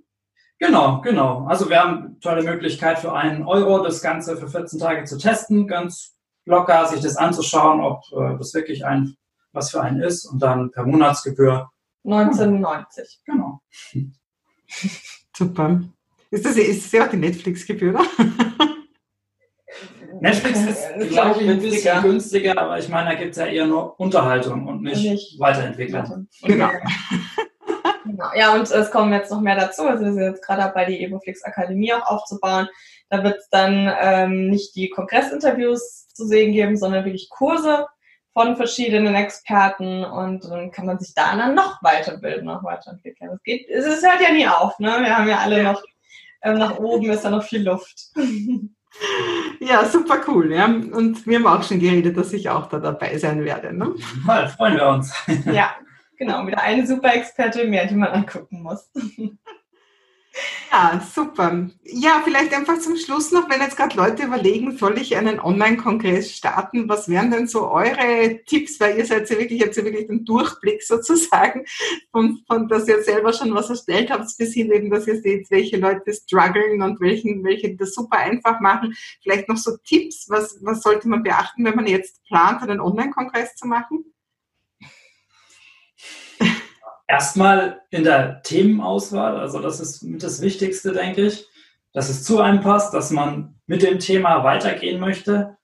Genau, 0.59 1.03
genau. 1.03 1.44
Also 1.46 1.68
wir 1.68 1.81
haben 1.81 1.96
eine 1.98 2.20
tolle 2.20 2.42
Möglichkeit 2.42 2.98
für 3.00 3.12
einen 3.12 3.46
Euro 3.46 3.85
das 3.85 4.00
Ganze 4.00 4.38
für 4.38 4.48
14 4.48 4.79
Tage 4.79 5.05
zu 5.05 5.18
testen, 5.18 5.66
ganz 5.66 6.16
locker 6.46 6.87
sich 6.87 7.03
das 7.03 7.18
anzuschauen, 7.18 7.83
ob 7.83 8.05
äh, 8.12 8.38
das 8.38 8.55
wirklich 8.55 8.87
ein 8.87 9.16
was 9.53 9.70
für 9.70 9.83
einen 9.83 10.00
ist 10.00 10.24
und 10.26 10.40
dann 10.40 10.70
per 10.70 10.87
Monatsgebühr 10.87 11.70
1990. 12.05 13.20
Genau. 13.24 13.61
Super. 15.37 15.81
Ist 16.31 16.45
das, 16.45 16.57
ist 16.57 16.85
das 16.85 16.93
ja 16.93 17.07
auch 17.07 17.11
die 17.11 17.16
Netflix-Gebühr, 17.16 17.99
Netflix 20.21 20.61
ist, 20.61 21.09
glaube 21.09 21.43
ich, 21.43 21.49
ein 21.49 21.61
bisschen 21.61 22.03
günstiger, 22.03 22.59
aber 22.59 22.79
ich 22.79 22.88
meine, 22.88 23.11
da 23.11 23.16
gibt 23.16 23.31
es 23.33 23.38
ja 23.38 23.47
eher 23.47 23.66
nur 23.66 23.99
Unterhaltung 23.99 24.66
und 24.66 24.83
nicht, 24.83 25.03
nicht 25.03 25.40
Weiterentwicklung. 25.40 26.29
Genau. 26.43 26.69
genau. 28.05 28.27
Ja, 28.35 28.55
und 28.55 28.71
es 28.71 28.90
kommen 28.90 29.12
jetzt 29.12 29.31
noch 29.31 29.40
mehr 29.40 29.57
dazu. 29.57 29.83
Also 29.83 30.05
wir 30.05 30.12
sind 30.12 30.23
jetzt 30.23 30.45
gerade 30.45 30.62
dabei, 30.62 30.85
die 30.85 31.03
Evoflix 31.03 31.43
Akademie 31.43 31.95
auch 31.95 32.07
aufzubauen. 32.07 32.69
Da 33.09 33.25
wird 33.25 33.38
es 33.38 33.49
dann 33.49 33.90
ähm, 34.01 34.51
nicht 34.51 34.77
die 34.77 34.90
Kongressinterviews 34.90 36.09
zu 36.09 36.27
sehen 36.27 36.53
geben, 36.53 36.77
sondern 36.77 37.05
wirklich 37.05 37.31
Kurse 37.31 37.87
von 38.35 38.57
verschiedenen 38.57 39.14
Experten 39.14 40.05
und 40.05 40.45
dann 40.45 40.71
kann 40.71 40.87
man 40.87 40.99
sich 40.99 41.14
da 41.14 41.35
dann 41.37 41.55
noch 41.55 41.83
weiterbilden, 41.83 42.45
noch 42.45 42.62
weiterentwickeln. 42.62 43.31
Es 43.35 43.43
geht, 43.43 43.69
es 43.69 44.03
hört 44.03 44.21
ja 44.21 44.33
nie 44.33 44.47
auf, 44.47 44.79
ne? 44.79 44.99
Wir 45.01 45.16
haben 45.16 45.29
ja 45.29 45.38
alle 45.38 45.64
noch 45.64 45.83
ähm, 46.42 46.59
nach 46.59 46.79
oben 46.79 47.11
ist 47.11 47.24
da 47.24 47.31
noch 47.31 47.42
viel 47.42 47.62
Luft. 47.62 48.11
Ja, 49.61 49.85
super 49.85 50.20
cool. 50.26 50.53
Ja. 50.53 50.66
Und 50.66 51.26
wir 51.26 51.38
haben 51.38 51.46
auch 51.46 51.62
schon 51.62 51.81
geredet, 51.81 52.16
dass 52.16 52.33
ich 52.33 52.48
auch 52.48 52.66
da 52.66 52.79
dabei 52.79 53.16
sein 53.18 53.44
werde. 53.44 53.72
Ne? 53.72 53.94
Mal, 54.24 54.48
freuen 54.48 54.76
wir 54.76 54.88
uns. 54.88 55.14
Ja, 55.46 55.76
genau. 56.16 56.46
Wieder 56.46 56.61
eine 56.62 56.87
super 56.87 57.14
Experte 57.14 57.66
mehr, 57.66 57.87
die 57.87 57.94
man 57.94 58.09
angucken 58.09 58.62
muss. 58.62 58.90
Ja, 60.71 61.03
super. 61.12 61.69
Ja, 61.83 62.23
vielleicht 62.23 62.55
einfach 62.55 62.79
zum 62.79 62.97
Schluss 62.97 63.33
noch, 63.33 63.51
wenn 63.51 63.61
jetzt 63.61 63.77
gerade 63.77 63.97
Leute 63.97 64.23
überlegen, 64.23 64.77
soll 64.79 64.99
ich 64.99 65.16
einen 65.16 65.40
Online-Kongress 65.40 66.33
starten? 66.33 66.88
Was 66.88 67.09
wären 67.09 67.33
denn 67.33 67.49
so 67.49 67.69
eure 67.69 68.40
Tipps? 68.47 68.79
Weil 68.79 68.97
ihr 68.97 69.05
seid 69.05 69.29
ja 69.29 69.38
wirklich, 69.38 69.61
jetzt 69.61 69.77
ja 69.77 69.85
wirklich 69.85 70.07
den 70.07 70.25
Durchblick 70.25 70.83
sozusagen, 70.83 71.64
von, 72.12 72.40
von 72.47 72.69
dass 72.69 72.87
ihr 72.87 73.03
selber 73.03 73.33
schon 73.33 73.53
was 73.55 73.71
erstellt 73.71 74.11
habt, 74.11 74.31
bis 74.38 74.55
hin 74.55 74.71
eben, 74.71 74.90
dass 74.90 75.09
ihr 75.09 75.21
seht, 75.21 75.51
welche 75.51 75.77
Leute 75.77 76.12
strugglen 76.12 76.81
und 76.83 77.01
welchen, 77.01 77.43
welche 77.43 77.75
das 77.75 77.93
super 77.93 78.19
einfach 78.19 78.61
machen. 78.61 78.95
Vielleicht 79.23 79.49
noch 79.49 79.57
so 79.57 79.77
Tipps, 79.85 80.27
was, 80.29 80.59
was 80.62 80.83
sollte 80.83 81.09
man 81.09 81.25
beachten, 81.25 81.64
wenn 81.64 81.75
man 81.75 81.88
jetzt 81.88 82.23
plant, 82.25 82.62
einen 82.62 82.81
Online-Kongress 82.81 83.57
zu 83.57 83.66
machen? 83.66 84.05
Erstmal 87.11 87.81
in 87.90 88.05
der 88.05 88.40
Themenauswahl, 88.42 89.37
also 89.37 89.61
das 89.61 89.81
ist 89.81 90.03
mit 90.03 90.23
das 90.23 90.40
Wichtigste, 90.40 90.92
denke 90.92 91.27
ich, 91.27 91.46
dass 91.92 92.09
es 92.09 92.23
zu 92.23 92.40
einem 92.40 92.61
passt, 92.61 92.94
dass 92.94 93.11
man 93.11 93.57
mit 93.66 93.83
dem 93.83 93.99
Thema 93.99 94.44
weitergehen 94.44 95.01
möchte. 95.01 95.57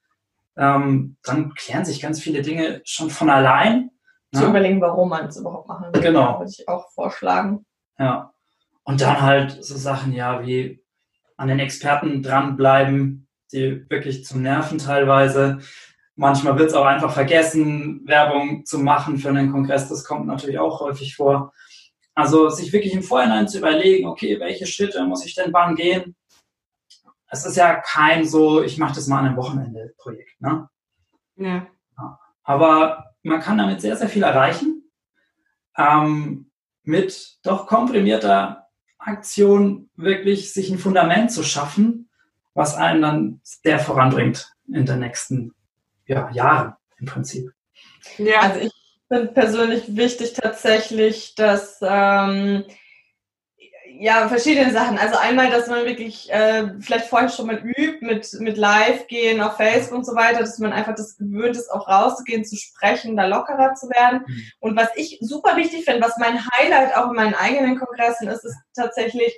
Ähm, 0.56 1.16
dann 1.22 1.54
klären 1.54 1.84
sich 1.84 2.00
ganz 2.00 2.20
viele 2.20 2.42
Dinge 2.42 2.80
schon 2.84 3.10
von 3.10 3.30
allein. 3.30 3.90
Zu 4.34 4.42
ja. 4.42 4.48
überlegen, 4.48 4.80
warum 4.80 5.08
man 5.08 5.26
es 5.26 5.36
überhaupt 5.36 5.68
machen 5.68 5.92
will. 5.92 6.00
Genau. 6.00 6.40
Würde 6.40 6.50
ich 6.50 6.68
auch 6.68 6.90
vorschlagen. 6.90 7.64
Ja. 7.98 8.32
Und 8.82 9.00
dann 9.00 9.20
halt 9.20 9.64
so 9.64 9.76
Sachen, 9.76 10.12
ja, 10.12 10.44
wie 10.44 10.82
an 11.36 11.48
den 11.48 11.60
Experten 11.60 12.22
dranbleiben, 12.22 13.28
die 13.52 13.88
wirklich 13.88 14.24
zum 14.24 14.42
Nerven 14.42 14.78
teilweise. 14.78 15.58
Manchmal 16.16 16.58
wird 16.58 16.70
es 16.70 16.74
auch 16.74 16.86
einfach 16.86 17.12
vergessen, 17.12 18.00
Werbung 18.06 18.64
zu 18.64 18.78
machen 18.78 19.18
für 19.18 19.28
einen 19.28 19.52
Kongress. 19.52 19.88
Das 19.88 20.04
kommt 20.04 20.26
natürlich 20.26 20.58
auch 20.58 20.80
häufig 20.80 21.14
vor. 21.14 21.52
Also 22.14 22.48
sich 22.48 22.72
wirklich 22.72 22.94
im 22.94 23.02
Vorhinein 23.02 23.46
zu 23.46 23.58
überlegen, 23.58 24.08
okay, 24.08 24.40
welche 24.40 24.66
Schritte 24.66 25.04
muss 25.04 25.26
ich 25.26 25.34
denn 25.34 25.52
wann 25.52 25.74
gehen? 25.76 26.16
Es 27.28 27.44
ist 27.44 27.56
ja 27.56 27.76
kein 27.76 28.26
so, 28.26 28.62
ich 28.62 28.78
mache 28.78 28.94
das 28.94 29.06
mal 29.08 29.18
an 29.18 29.26
einem 29.26 29.36
Wochenende 29.36 29.92
Projekt. 29.98 30.40
Ne? 30.40 30.68
Ja. 31.36 31.66
Aber 32.42 33.12
man 33.22 33.40
kann 33.40 33.58
damit 33.58 33.82
sehr, 33.82 33.96
sehr 33.96 34.08
viel 34.08 34.22
erreichen. 34.22 34.90
Ähm, 35.76 36.50
mit 36.82 37.38
doch 37.42 37.66
komprimierter 37.66 38.68
Aktion 38.98 39.90
wirklich 39.96 40.54
sich 40.54 40.70
ein 40.70 40.78
Fundament 40.78 41.30
zu 41.30 41.42
schaffen, 41.42 42.08
was 42.54 42.74
einen 42.74 43.02
dann 43.02 43.40
sehr 43.42 43.78
voranbringt 43.78 44.54
in 44.68 44.86
der 44.86 44.96
nächsten 44.96 45.52
ja, 46.06 46.30
Jahren 46.32 46.74
im 46.98 47.06
Prinzip. 47.06 47.52
Ja, 48.18 48.40
also 48.40 48.60
ich 48.60 48.72
finde 49.08 49.28
persönlich 49.28 49.96
wichtig 49.96 50.32
tatsächlich, 50.32 51.34
dass 51.34 51.78
ähm, 51.82 52.64
ja, 53.98 54.28
verschiedene 54.28 54.72
Sachen. 54.72 54.98
Also 54.98 55.16
einmal, 55.16 55.50
dass 55.50 55.68
man 55.68 55.84
wirklich 55.84 56.30
äh, 56.30 56.70
vielleicht 56.80 57.06
vorher 57.06 57.28
schon 57.28 57.46
mal 57.46 57.58
übt 57.58 58.04
mit, 58.04 58.28
mit 58.40 58.56
Live-Gehen 58.56 59.40
auf 59.40 59.56
Facebook 59.56 59.98
und 59.98 60.06
so 60.06 60.14
weiter, 60.14 60.40
dass 60.40 60.58
man 60.58 60.72
einfach 60.72 60.94
das 60.94 61.16
gewöhnt 61.16 61.56
ist, 61.56 61.70
auch 61.70 61.88
rauszugehen, 61.88 62.44
zu 62.44 62.56
sprechen, 62.56 63.16
da 63.16 63.26
lockerer 63.26 63.74
zu 63.74 63.88
werden. 63.88 64.22
Mhm. 64.26 64.42
Und 64.60 64.76
was 64.76 64.88
ich 64.96 65.18
super 65.20 65.56
wichtig 65.56 65.84
finde, 65.84 66.02
was 66.02 66.18
mein 66.18 66.44
Highlight 66.52 66.96
auch 66.96 67.10
in 67.10 67.16
meinen 67.16 67.34
eigenen 67.34 67.78
Kongressen 67.78 68.28
ist, 68.28 68.44
ist 68.44 68.56
tatsächlich, 68.74 69.34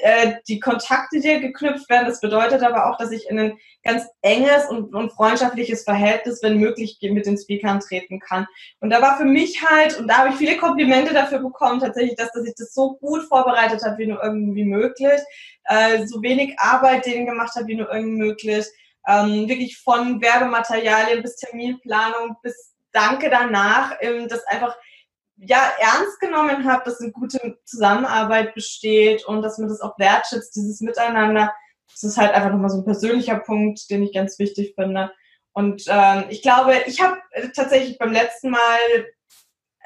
äh, 0.00 0.34
die 0.48 0.60
Kontakte, 0.60 1.20
die 1.20 1.40
geknüpft 1.40 1.88
werden. 1.88 2.06
Das 2.06 2.20
bedeutet 2.20 2.62
aber 2.62 2.90
auch, 2.90 2.98
dass 2.98 3.12
ich 3.12 3.28
in 3.28 3.38
ein 3.38 3.58
ganz 3.84 4.04
enges 4.22 4.66
und, 4.66 4.94
und 4.94 5.12
freundschaftliches 5.12 5.84
Verhältnis, 5.84 6.42
wenn 6.42 6.58
möglich, 6.58 6.98
mit 7.02 7.26
den 7.26 7.38
Speakern 7.38 7.80
treten 7.80 8.20
kann. 8.20 8.46
Und 8.80 8.90
da 8.90 9.00
war 9.00 9.16
für 9.16 9.24
mich 9.24 9.64
halt, 9.64 9.98
und 9.98 10.08
da 10.08 10.18
habe 10.18 10.30
ich 10.30 10.36
viele 10.36 10.56
Komplimente 10.56 11.12
dafür 11.14 11.38
bekommen, 11.38 11.80
tatsächlich, 11.80 12.16
dass, 12.16 12.32
dass 12.32 12.46
ich 12.46 12.54
das 12.56 12.74
so 12.74 12.96
gut 12.96 13.22
vorbereitet 13.24 13.82
habe, 13.84 13.98
wie 13.98 14.06
nur 14.06 14.22
irgendwie 14.22 14.64
möglich, 14.64 15.20
äh, 15.64 16.06
so 16.06 16.22
wenig 16.22 16.58
Arbeit 16.58 17.06
denen 17.06 17.26
gemacht 17.26 17.54
habe, 17.54 17.66
wie 17.66 17.76
nur 17.76 17.92
irgendwie 17.92 18.18
möglich, 18.18 18.66
ähm, 19.06 19.48
wirklich 19.48 19.78
von 19.78 20.20
Werbematerialien 20.20 21.22
bis 21.22 21.36
Terminplanung 21.36 22.36
bis 22.42 22.74
Danke 22.92 23.30
danach, 23.30 23.96
ähm, 24.00 24.28
das 24.28 24.44
einfach 24.46 24.76
ja, 25.40 25.72
ernst 25.78 26.20
genommen 26.20 26.64
habe, 26.64 26.82
dass 26.84 27.00
eine 27.00 27.12
gute 27.12 27.58
Zusammenarbeit 27.64 28.54
besteht 28.54 29.24
und 29.24 29.42
dass 29.42 29.58
man 29.58 29.68
das 29.68 29.80
auch 29.80 29.98
wertschätzt, 29.98 30.54
dieses 30.56 30.80
Miteinander. 30.80 31.52
Das 31.90 32.02
ist 32.02 32.18
halt 32.18 32.32
einfach 32.32 32.50
nochmal 32.50 32.70
so 32.70 32.78
ein 32.78 32.84
persönlicher 32.84 33.38
Punkt, 33.38 33.88
den 33.90 34.02
ich 34.02 34.12
ganz 34.12 34.38
wichtig 34.38 34.74
finde. 34.74 35.12
Und 35.52 35.84
ähm, 35.88 36.24
ich 36.28 36.42
glaube, 36.42 36.74
ich 36.86 37.00
habe 37.02 37.18
tatsächlich 37.54 37.98
beim 37.98 38.12
letzten 38.12 38.50
Mal, 38.50 39.06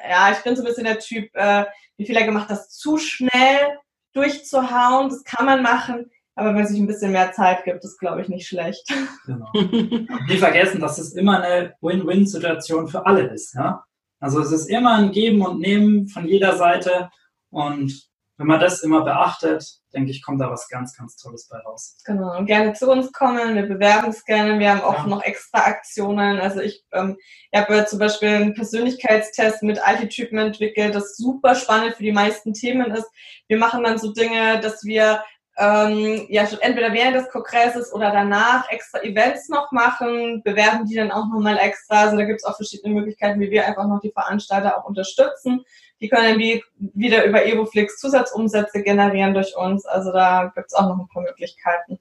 ja, 0.08 0.32
ich 0.32 0.38
bin 0.38 0.56
so 0.56 0.62
ein 0.62 0.66
bisschen 0.66 0.84
der 0.84 0.98
Typ, 0.98 1.30
äh, 1.34 1.64
wie 1.96 2.06
viel 2.06 2.16
er 2.16 2.26
gemacht 2.26 2.48
hat, 2.48 2.70
zu 2.70 2.98
schnell 2.98 3.78
durchzuhauen. 4.12 5.08
Das 5.08 5.24
kann 5.24 5.46
man 5.46 5.62
machen. 5.62 6.10
Aber 6.34 6.54
wenn 6.54 6.62
es 6.62 6.70
sich 6.70 6.80
ein 6.80 6.86
bisschen 6.86 7.12
mehr 7.12 7.32
Zeit 7.32 7.64
gibt, 7.64 7.84
ist, 7.84 7.98
glaube 7.98 8.22
ich, 8.22 8.28
nicht 8.28 8.48
schlecht. 8.48 8.86
Genau. 9.26 9.50
Nie 9.52 10.38
vergessen, 10.38 10.80
dass 10.80 10.98
es 10.98 11.12
immer 11.12 11.42
eine 11.42 11.74
Win-Win-Situation 11.80 12.88
für 12.88 13.06
alle 13.06 13.28
ist. 13.28 13.54
Ja? 13.54 13.84
Also 14.22 14.40
es 14.40 14.52
ist 14.52 14.70
immer 14.70 14.94
ein 14.94 15.10
Geben 15.10 15.42
und 15.42 15.58
Nehmen 15.58 16.06
von 16.06 16.28
jeder 16.28 16.56
Seite 16.56 17.10
und 17.50 18.08
wenn 18.38 18.46
man 18.46 18.60
das 18.60 18.82
immer 18.82 19.04
beachtet, 19.04 19.64
denke 19.92 20.10
ich, 20.10 20.22
kommt 20.22 20.40
da 20.40 20.48
was 20.48 20.68
ganz, 20.68 20.96
ganz 20.96 21.16
Tolles 21.16 21.48
bei 21.48 21.58
raus. 21.58 21.96
Genau, 22.04 22.38
und 22.38 22.46
gerne 22.46 22.72
zu 22.72 22.88
uns 22.90 23.12
kommen, 23.12 23.56
wir 23.56 23.66
bewerben 23.66 24.10
es 24.10 24.24
gerne, 24.24 24.58
wir 24.60 24.70
haben 24.70 24.80
auch 24.80 24.98
ja. 24.98 25.06
noch 25.06 25.22
extra 25.22 25.64
Aktionen. 25.64 26.38
Also 26.38 26.60
ich, 26.60 26.84
ähm, 26.92 27.18
ich 27.50 27.60
habe 27.60 27.84
zum 27.84 27.98
Beispiel 27.98 28.28
einen 28.28 28.54
Persönlichkeitstest 28.54 29.64
mit 29.64 29.84
Archetypen 29.84 30.38
entwickelt, 30.38 30.94
das 30.94 31.16
super 31.16 31.56
spannend 31.56 31.96
für 31.96 32.04
die 32.04 32.12
meisten 32.12 32.54
Themen 32.54 32.92
ist. 32.92 33.08
Wir 33.48 33.58
machen 33.58 33.82
dann 33.82 33.98
so 33.98 34.12
Dinge, 34.12 34.60
dass 34.60 34.84
wir 34.84 35.22
ähm, 35.58 36.26
ja 36.28 36.46
schon 36.46 36.60
entweder 36.60 36.92
während 36.92 37.14
des 37.14 37.28
Kongresses 37.28 37.92
oder 37.92 38.10
danach 38.10 38.70
extra 38.70 39.00
Events 39.02 39.48
noch 39.48 39.70
machen, 39.70 40.42
bewerben 40.42 40.86
die 40.86 40.94
dann 40.94 41.10
auch 41.10 41.26
nochmal 41.26 41.58
extra. 41.58 42.02
Also 42.02 42.16
da 42.16 42.24
gibt 42.24 42.40
es 42.40 42.44
auch 42.44 42.56
verschiedene 42.56 42.94
Möglichkeiten, 42.94 43.40
wie 43.40 43.50
wir 43.50 43.66
einfach 43.66 43.86
noch 43.86 44.00
die 44.00 44.12
Veranstalter 44.12 44.78
auch 44.78 44.84
unterstützen. 44.84 45.64
Die 46.00 46.08
können 46.08 46.38
wie, 46.38 46.64
wieder 46.78 47.24
über 47.24 47.44
Evoflix 47.44 47.98
Zusatzumsätze 47.98 48.82
generieren 48.82 49.34
durch 49.34 49.54
uns. 49.56 49.84
Also 49.84 50.10
da 50.12 50.50
gibt 50.54 50.68
es 50.68 50.74
auch 50.74 50.88
noch 50.88 50.98
ein 50.98 51.08
paar 51.08 51.22
Möglichkeiten, 51.22 51.98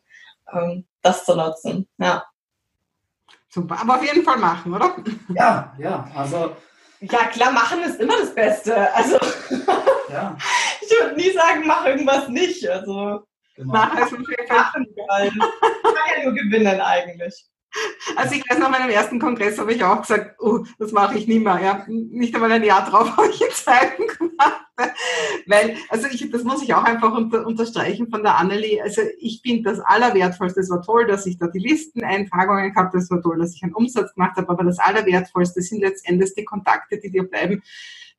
ähm, 0.53 0.85
das 1.01 1.25
zu 1.25 1.35
nutzen. 1.35 1.87
Ja. 1.97 2.23
Super, 3.49 3.79
aber 3.81 3.95
auf 3.95 4.03
jeden 4.03 4.23
Fall 4.23 4.37
machen, 4.37 4.73
oder? 4.73 4.95
Ja, 5.35 5.75
ja, 5.77 6.09
also. 6.15 6.55
Ja, 7.01 7.25
klar, 7.25 7.51
machen 7.51 7.83
ist 7.83 7.99
immer 7.99 8.17
das 8.17 8.33
Beste. 8.33 8.93
Also, 8.93 9.17
ja. 10.09 10.37
ich 10.81 10.89
würde 10.89 11.15
nie 11.15 11.31
sagen, 11.31 11.63
mach 11.65 11.85
irgendwas 11.85 12.29
nicht. 12.29 12.65
Also, 12.69 13.25
Genau. 13.62 13.74
Nachher 13.74 14.06
ist 14.06 14.12
weil 14.13 15.30
kann 15.30 15.93
ja 16.17 16.24
nur 16.24 16.34
gewinnen 16.34 16.82
eigentlich. 16.82 17.45
Also 18.17 18.36
ich 18.36 18.43
weiß, 18.50 18.60
nach 18.60 18.69
meinem 18.69 18.89
ersten 18.89 19.19
Kongress 19.19 19.58
habe 19.58 19.74
ich 19.74 19.84
auch 19.84 20.02
gesagt, 20.02 20.36
oh, 20.39 20.65
das 20.78 20.91
mache 20.91 21.17
ich 21.17 21.28
nie 21.28 21.39
mehr. 21.39 21.60
Ja, 21.62 21.86
nicht 21.88 22.34
einmal 22.36 22.52
ein 22.52 22.63
Jahr 22.63 22.89
drauf 22.89 23.15
habe 23.17 23.30
ich 23.30 23.41
ein 23.41 23.52
Zeichen 23.52 24.08
gemacht. 24.08 24.65
Weil, 25.45 25.78
also 25.89 26.08
ich, 26.08 26.30
das 26.32 26.43
muss 26.43 26.63
ich 26.63 26.74
auch 26.74 26.84
einfach 26.84 27.13
unter, 27.13 27.45
unterstreichen 27.45 28.10
von 28.10 28.24
der 28.24 28.36
Annelie. 28.38 28.82
Also 28.82 29.02
ich 29.19 29.41
bin 29.41 29.63
das 29.63 29.80
Allerwertvollste. 29.80 30.60
Es 30.60 30.69
war 30.69 30.82
toll, 30.82 31.06
dass 31.06 31.26
ich 31.28 31.38
da 31.38 31.47
die 31.47 31.60
Listeneintragungen 31.60 32.74
gehabt 32.74 32.93
habe. 32.93 32.97
Es 32.97 33.12
war 33.12 33.21
toll, 33.21 33.38
dass 33.38 33.56
ich 33.56 33.63
einen 33.63 33.76
Umsatz 33.76 34.15
gemacht 34.15 34.36
habe. 34.38 34.50
Aber 34.50 34.63
das 34.63 34.80
Allerwertvollste 34.80 35.62
sind 35.62 35.82
letztendlich 35.82 36.34
die 36.34 36.45
Kontakte, 36.45 36.97
die 37.00 37.12
dir 37.12 37.24
bleiben 37.24 37.62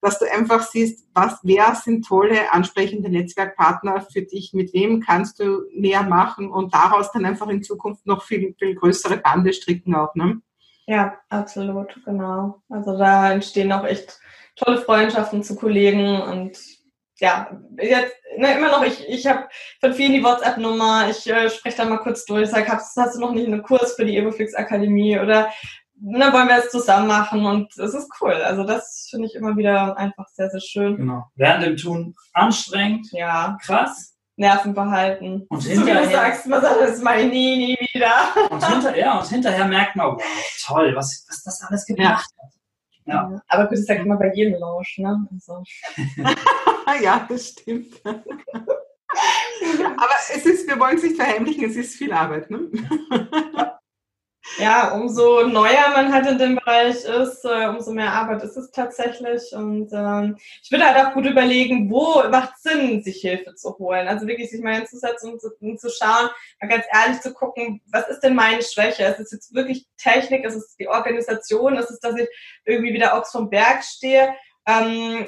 dass 0.03 0.19
du 0.19 0.31
einfach 0.31 0.63
siehst, 0.63 1.09
was, 1.15 1.39
wer 1.45 1.75
sind 1.77 2.07
tolle, 2.07 2.53
ansprechende 2.53 3.09
Netzwerkpartner 3.09 4.05
für 4.13 4.23
dich, 4.23 4.53
mit 4.53 4.75
wem 4.75 5.01
kannst 5.01 5.39
du 5.39 5.63
mehr 5.73 6.03
machen 6.03 6.51
und 6.51 6.75
daraus 6.75 7.13
dann 7.13 7.25
einfach 7.25 7.49
in 7.49 7.63
Zukunft 7.63 8.05
noch 8.05 8.25
viel, 8.25 8.55
viel 8.59 8.75
größere 8.75 9.19
Bande 9.19 9.53
stricken 9.53 9.95
auch, 9.95 10.15
ne? 10.17 10.43
Ja, 10.87 11.17
absolut, 11.29 12.01
genau. 12.05 12.61
Also 12.69 12.99
da 12.99 13.33
entstehen 13.33 13.73
auch 13.73 13.85
echt 13.85 14.19
tolle 14.57 14.79
Freundschaften 14.79 15.45
zu 15.45 15.55
Kollegen 15.55 16.21
und 16.21 16.59
ja, 17.21 17.57
jetzt 17.81 18.17
ne, 18.37 18.57
immer 18.57 18.73
noch, 18.73 18.83
ich, 18.85 19.09
ich 19.09 19.29
habe 19.29 19.49
von 19.81 19.95
vielen 19.95 20.13
die 20.15 20.25
WhatsApp-Nummer, 20.25 21.09
ich 21.09 21.31
äh, 21.31 21.49
spreche 21.49 21.77
da 21.77 21.85
mal 21.85 21.99
kurz 21.99 22.25
durch, 22.25 22.49
sag, 22.49 22.69
hast, 22.69 22.97
hast 22.97 23.15
du 23.15 23.21
noch 23.21 23.31
nicht 23.31 23.47
einen 23.47 23.63
Kurs 23.63 23.95
für 23.95 24.05
die 24.05 24.17
Evoflix 24.17 24.55
Akademie 24.55 25.17
oder 25.17 25.53
ne, 26.01 26.33
wollen 26.33 26.49
wir 26.49 26.59
es 26.59 26.71
zusammen 26.71 27.07
machen 27.07 27.47
und 27.47 27.77
es 27.79 27.95
ist 27.95 28.11
cool. 28.21 28.35
Also 28.35 28.65
das 28.65 29.09
finde 29.11 29.27
ich 29.27 29.35
immer 29.35 29.57
wieder 29.57 29.97
einfach 29.97 30.29
sehr, 30.29 30.51
sehr 30.51 30.61
schön. 30.61 30.97
Genau. 30.97 31.25
Während 31.35 31.65
dem 31.65 31.77
Tun 31.77 32.15
anstrengend. 32.33 33.07
Ja. 33.13 33.59
Krass. 33.65 34.17
Nerven 34.37 34.75
behalten. 34.75 35.47
Und 35.49 35.63
hinterher, 35.63 36.03
so 36.03 36.03
wie 36.03 36.13
du 36.13 36.19
sagst, 36.19 36.47
man 36.47 36.63
sagt, 36.63 36.81
das 36.81 37.03
mal 37.03 37.27
nie, 37.27 37.57
nie 37.57 37.79
wieder. 37.93 38.29
Und 38.51 38.67
hinterher, 38.67 39.21
und 39.21 39.29
hinterher 39.29 39.67
merkt 39.67 39.95
man, 39.95 40.17
wow, 40.17 40.23
toll, 40.65 40.97
was, 40.97 41.27
was 41.29 41.43
das 41.43 41.63
alles 41.63 41.85
gebracht 41.85 42.31
ja. 42.37 42.43
hat. 42.43 42.53
Ja. 43.05 43.31
ja. 43.31 43.43
Aber 43.49 43.67
gut, 43.67 43.77
das 43.79 43.85
sagt 43.85 44.01
immer 44.01 44.17
bei 44.17 44.33
jedem 44.33 44.59
Launch, 44.59 44.97
ne? 44.99 45.29
Also. 45.33 45.63
ja, 47.03 47.27
das 47.29 47.49
stimmt. 47.49 47.95
Aber 48.05 48.25
es 50.35 50.47
ist, 50.47 50.67
wir 50.69 50.81
wollen 50.81 50.97
es 50.97 51.03
nicht 51.03 51.17
verheimlichen, 51.17 51.65
es 51.65 51.77
ist 51.77 51.97
viel 51.97 52.13
Arbeit, 52.13 52.51
ne? 52.51 52.71
ja, 53.11 53.72
umso 54.95 55.47
neuer 55.47 55.91
man 55.95 56.13
halt 56.13 56.27
in 56.27 56.39
dem 56.39 56.55
Bereich 56.57 57.05
ist, 57.05 57.45
äh, 57.45 57.69
umso 57.69 57.93
mehr 57.93 58.13
Arbeit 58.13 58.43
ist 58.43 58.57
es 58.57 58.71
tatsächlich. 58.71 59.53
Und 59.53 59.91
ähm, 59.93 60.37
ich 60.63 60.71
würde 60.71 60.85
halt 60.85 61.07
auch 61.07 61.15
gut 61.15 61.27
überlegen, 61.27 61.91
wo 61.91 62.23
macht 62.29 62.59
Sinn, 62.61 63.03
sich 63.03 63.21
Hilfe 63.21 63.55
zu 63.55 63.77
holen. 63.79 64.09
Also 64.09 64.27
wirklich 64.27 64.51
sich 64.51 64.63
mal 64.63 64.75
hinzusetzen 64.75 65.33
und 65.33 65.41
zu, 65.41 65.51
und 65.61 65.81
zu 65.81 65.91
schauen, 65.91 66.29
mal 66.61 66.69
ganz 66.69 66.85
ehrlich 66.93 67.21
zu 67.21 67.33
gucken, 67.33 67.81
was 67.91 68.09
ist 68.09 68.21
denn 68.21 68.35
meine 68.35 68.63
Schwäche? 68.63 69.05
Ist 69.05 69.21
es 69.21 69.33
jetzt 69.33 69.55
wirklich 69.55 69.87
Technik? 69.97 70.45
Ist 70.45 70.57
es 70.57 70.77
die 70.77 70.89
Organisation? 70.89 71.77
Ist 71.77 71.91
es, 71.91 72.01
dass 72.01 72.17
ich 72.17 72.29
irgendwie 72.65 72.93
wieder 72.93 73.17
Ochs 73.17 73.33
vom 73.33 73.51
Berg 73.51 73.83
stehe? 73.83 74.35
Ähm, 74.67 75.27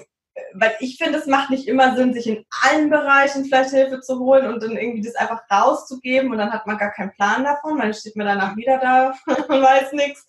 weil 0.55 0.75
ich 0.81 0.97
finde, 0.97 1.19
es 1.19 1.27
macht 1.27 1.51
nicht 1.51 1.69
immer 1.69 1.97
Sinn, 1.97 2.13
sich 2.13 2.27
in 2.27 2.45
allen 2.63 2.91
Bereichen 2.91 3.45
vielleicht 3.45 3.71
Hilfe 3.71 4.01
zu 4.01 4.19
holen 4.19 4.53
und 4.53 4.63
dann 4.63 4.77
irgendwie 4.77 5.03
das 5.03 5.15
einfach 5.15 5.43
rauszugeben 5.51 6.33
und 6.33 6.39
dann 6.39 6.53
hat 6.53 6.67
man 6.67 6.79
gar 6.79 6.91
keinen 6.91 7.13
Plan 7.13 7.45
davon, 7.45 7.79
dann 7.79 7.95
steht 7.95 8.17
man 8.17 8.27
danach 8.27 8.57
wieder 8.57 8.79
da 8.79 9.15
und 9.27 9.63
weiß 9.63 9.93
nichts. 9.93 10.27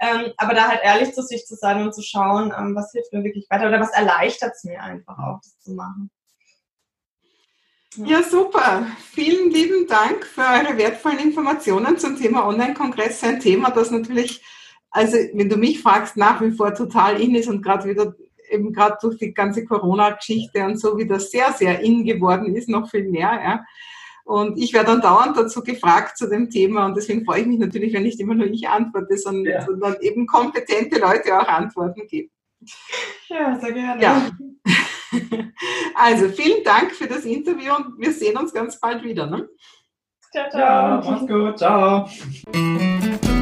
Ähm, 0.00 0.32
aber 0.36 0.54
da 0.54 0.68
halt 0.68 0.80
ehrlich 0.82 1.14
zu 1.14 1.22
sich 1.22 1.46
zu 1.46 1.54
sein 1.54 1.82
und 1.82 1.94
zu 1.94 2.02
schauen, 2.02 2.52
ähm, 2.56 2.74
was 2.74 2.92
hilft 2.92 3.12
mir 3.12 3.22
wirklich 3.24 3.46
weiter 3.50 3.68
oder 3.68 3.78
was 3.78 3.92
erleichtert 3.92 4.52
es 4.56 4.64
mir 4.64 4.82
einfach 4.82 5.18
auch, 5.18 5.40
das 5.42 5.60
zu 5.60 5.72
machen. 5.72 6.10
Ja. 7.96 8.06
ja, 8.06 8.22
super. 8.22 8.86
Vielen 9.12 9.50
lieben 9.50 9.86
Dank 9.86 10.24
für 10.24 10.40
eure 10.40 10.78
wertvollen 10.78 11.18
Informationen 11.18 11.98
zum 11.98 12.16
Thema 12.16 12.46
Online-Kongress. 12.46 13.22
Ein 13.22 13.38
Thema, 13.38 13.70
das 13.70 13.90
natürlich, 13.90 14.42
also 14.90 15.18
wenn 15.34 15.50
du 15.50 15.56
mich 15.56 15.82
fragst, 15.82 16.16
nach 16.16 16.40
wie 16.40 16.52
vor 16.52 16.74
total 16.74 17.20
in 17.20 17.34
ist 17.34 17.48
und 17.48 17.62
gerade 17.62 17.88
wieder 17.88 18.14
eben 18.52 18.72
gerade 18.72 18.96
durch 19.00 19.18
die 19.18 19.34
ganze 19.34 19.64
Corona-Geschichte 19.64 20.64
und 20.64 20.78
so 20.78 20.98
wieder 20.98 21.18
sehr, 21.18 21.52
sehr 21.52 21.80
in 21.80 22.04
geworden 22.04 22.54
ist, 22.54 22.68
noch 22.68 22.90
viel 22.90 23.08
mehr. 23.08 23.40
Ja. 23.42 23.64
Und 24.24 24.58
ich 24.58 24.72
werde 24.72 24.92
dann 24.92 25.00
dauernd 25.00 25.36
dazu 25.36 25.62
gefragt 25.62 26.16
zu 26.16 26.28
dem 26.28 26.48
Thema 26.48 26.86
und 26.86 26.96
deswegen 26.96 27.24
freue 27.24 27.40
ich 27.40 27.46
mich 27.46 27.58
natürlich, 27.58 27.92
wenn 27.92 28.04
nicht 28.04 28.20
immer 28.20 28.34
nur 28.34 28.46
ich 28.46 28.68
antworte, 28.68 29.16
sondern, 29.16 29.52
ja. 29.52 29.66
sondern 29.66 29.96
eben 30.00 30.26
kompetente 30.26 31.00
Leute 31.00 31.38
auch 31.38 31.48
Antworten 31.48 32.06
geben. 32.06 32.30
Ja, 33.28 33.58
sehr 33.58 33.72
gerne. 33.72 34.02
Ja. 34.02 34.30
Also 35.94 36.28
vielen 36.28 36.64
Dank 36.64 36.92
für 36.92 37.06
das 37.06 37.24
Interview 37.24 37.74
und 37.74 37.98
wir 37.98 38.12
sehen 38.12 38.36
uns 38.36 38.52
ganz 38.52 38.80
bald 38.80 39.04
wieder. 39.04 39.26
Ne? 39.26 39.48
Ciao, 40.32 40.50
ciao. 40.50 40.60
Ja, 40.60 41.02
mach's 41.04 41.26
gut. 41.26 41.58
Ciao. 41.58 43.41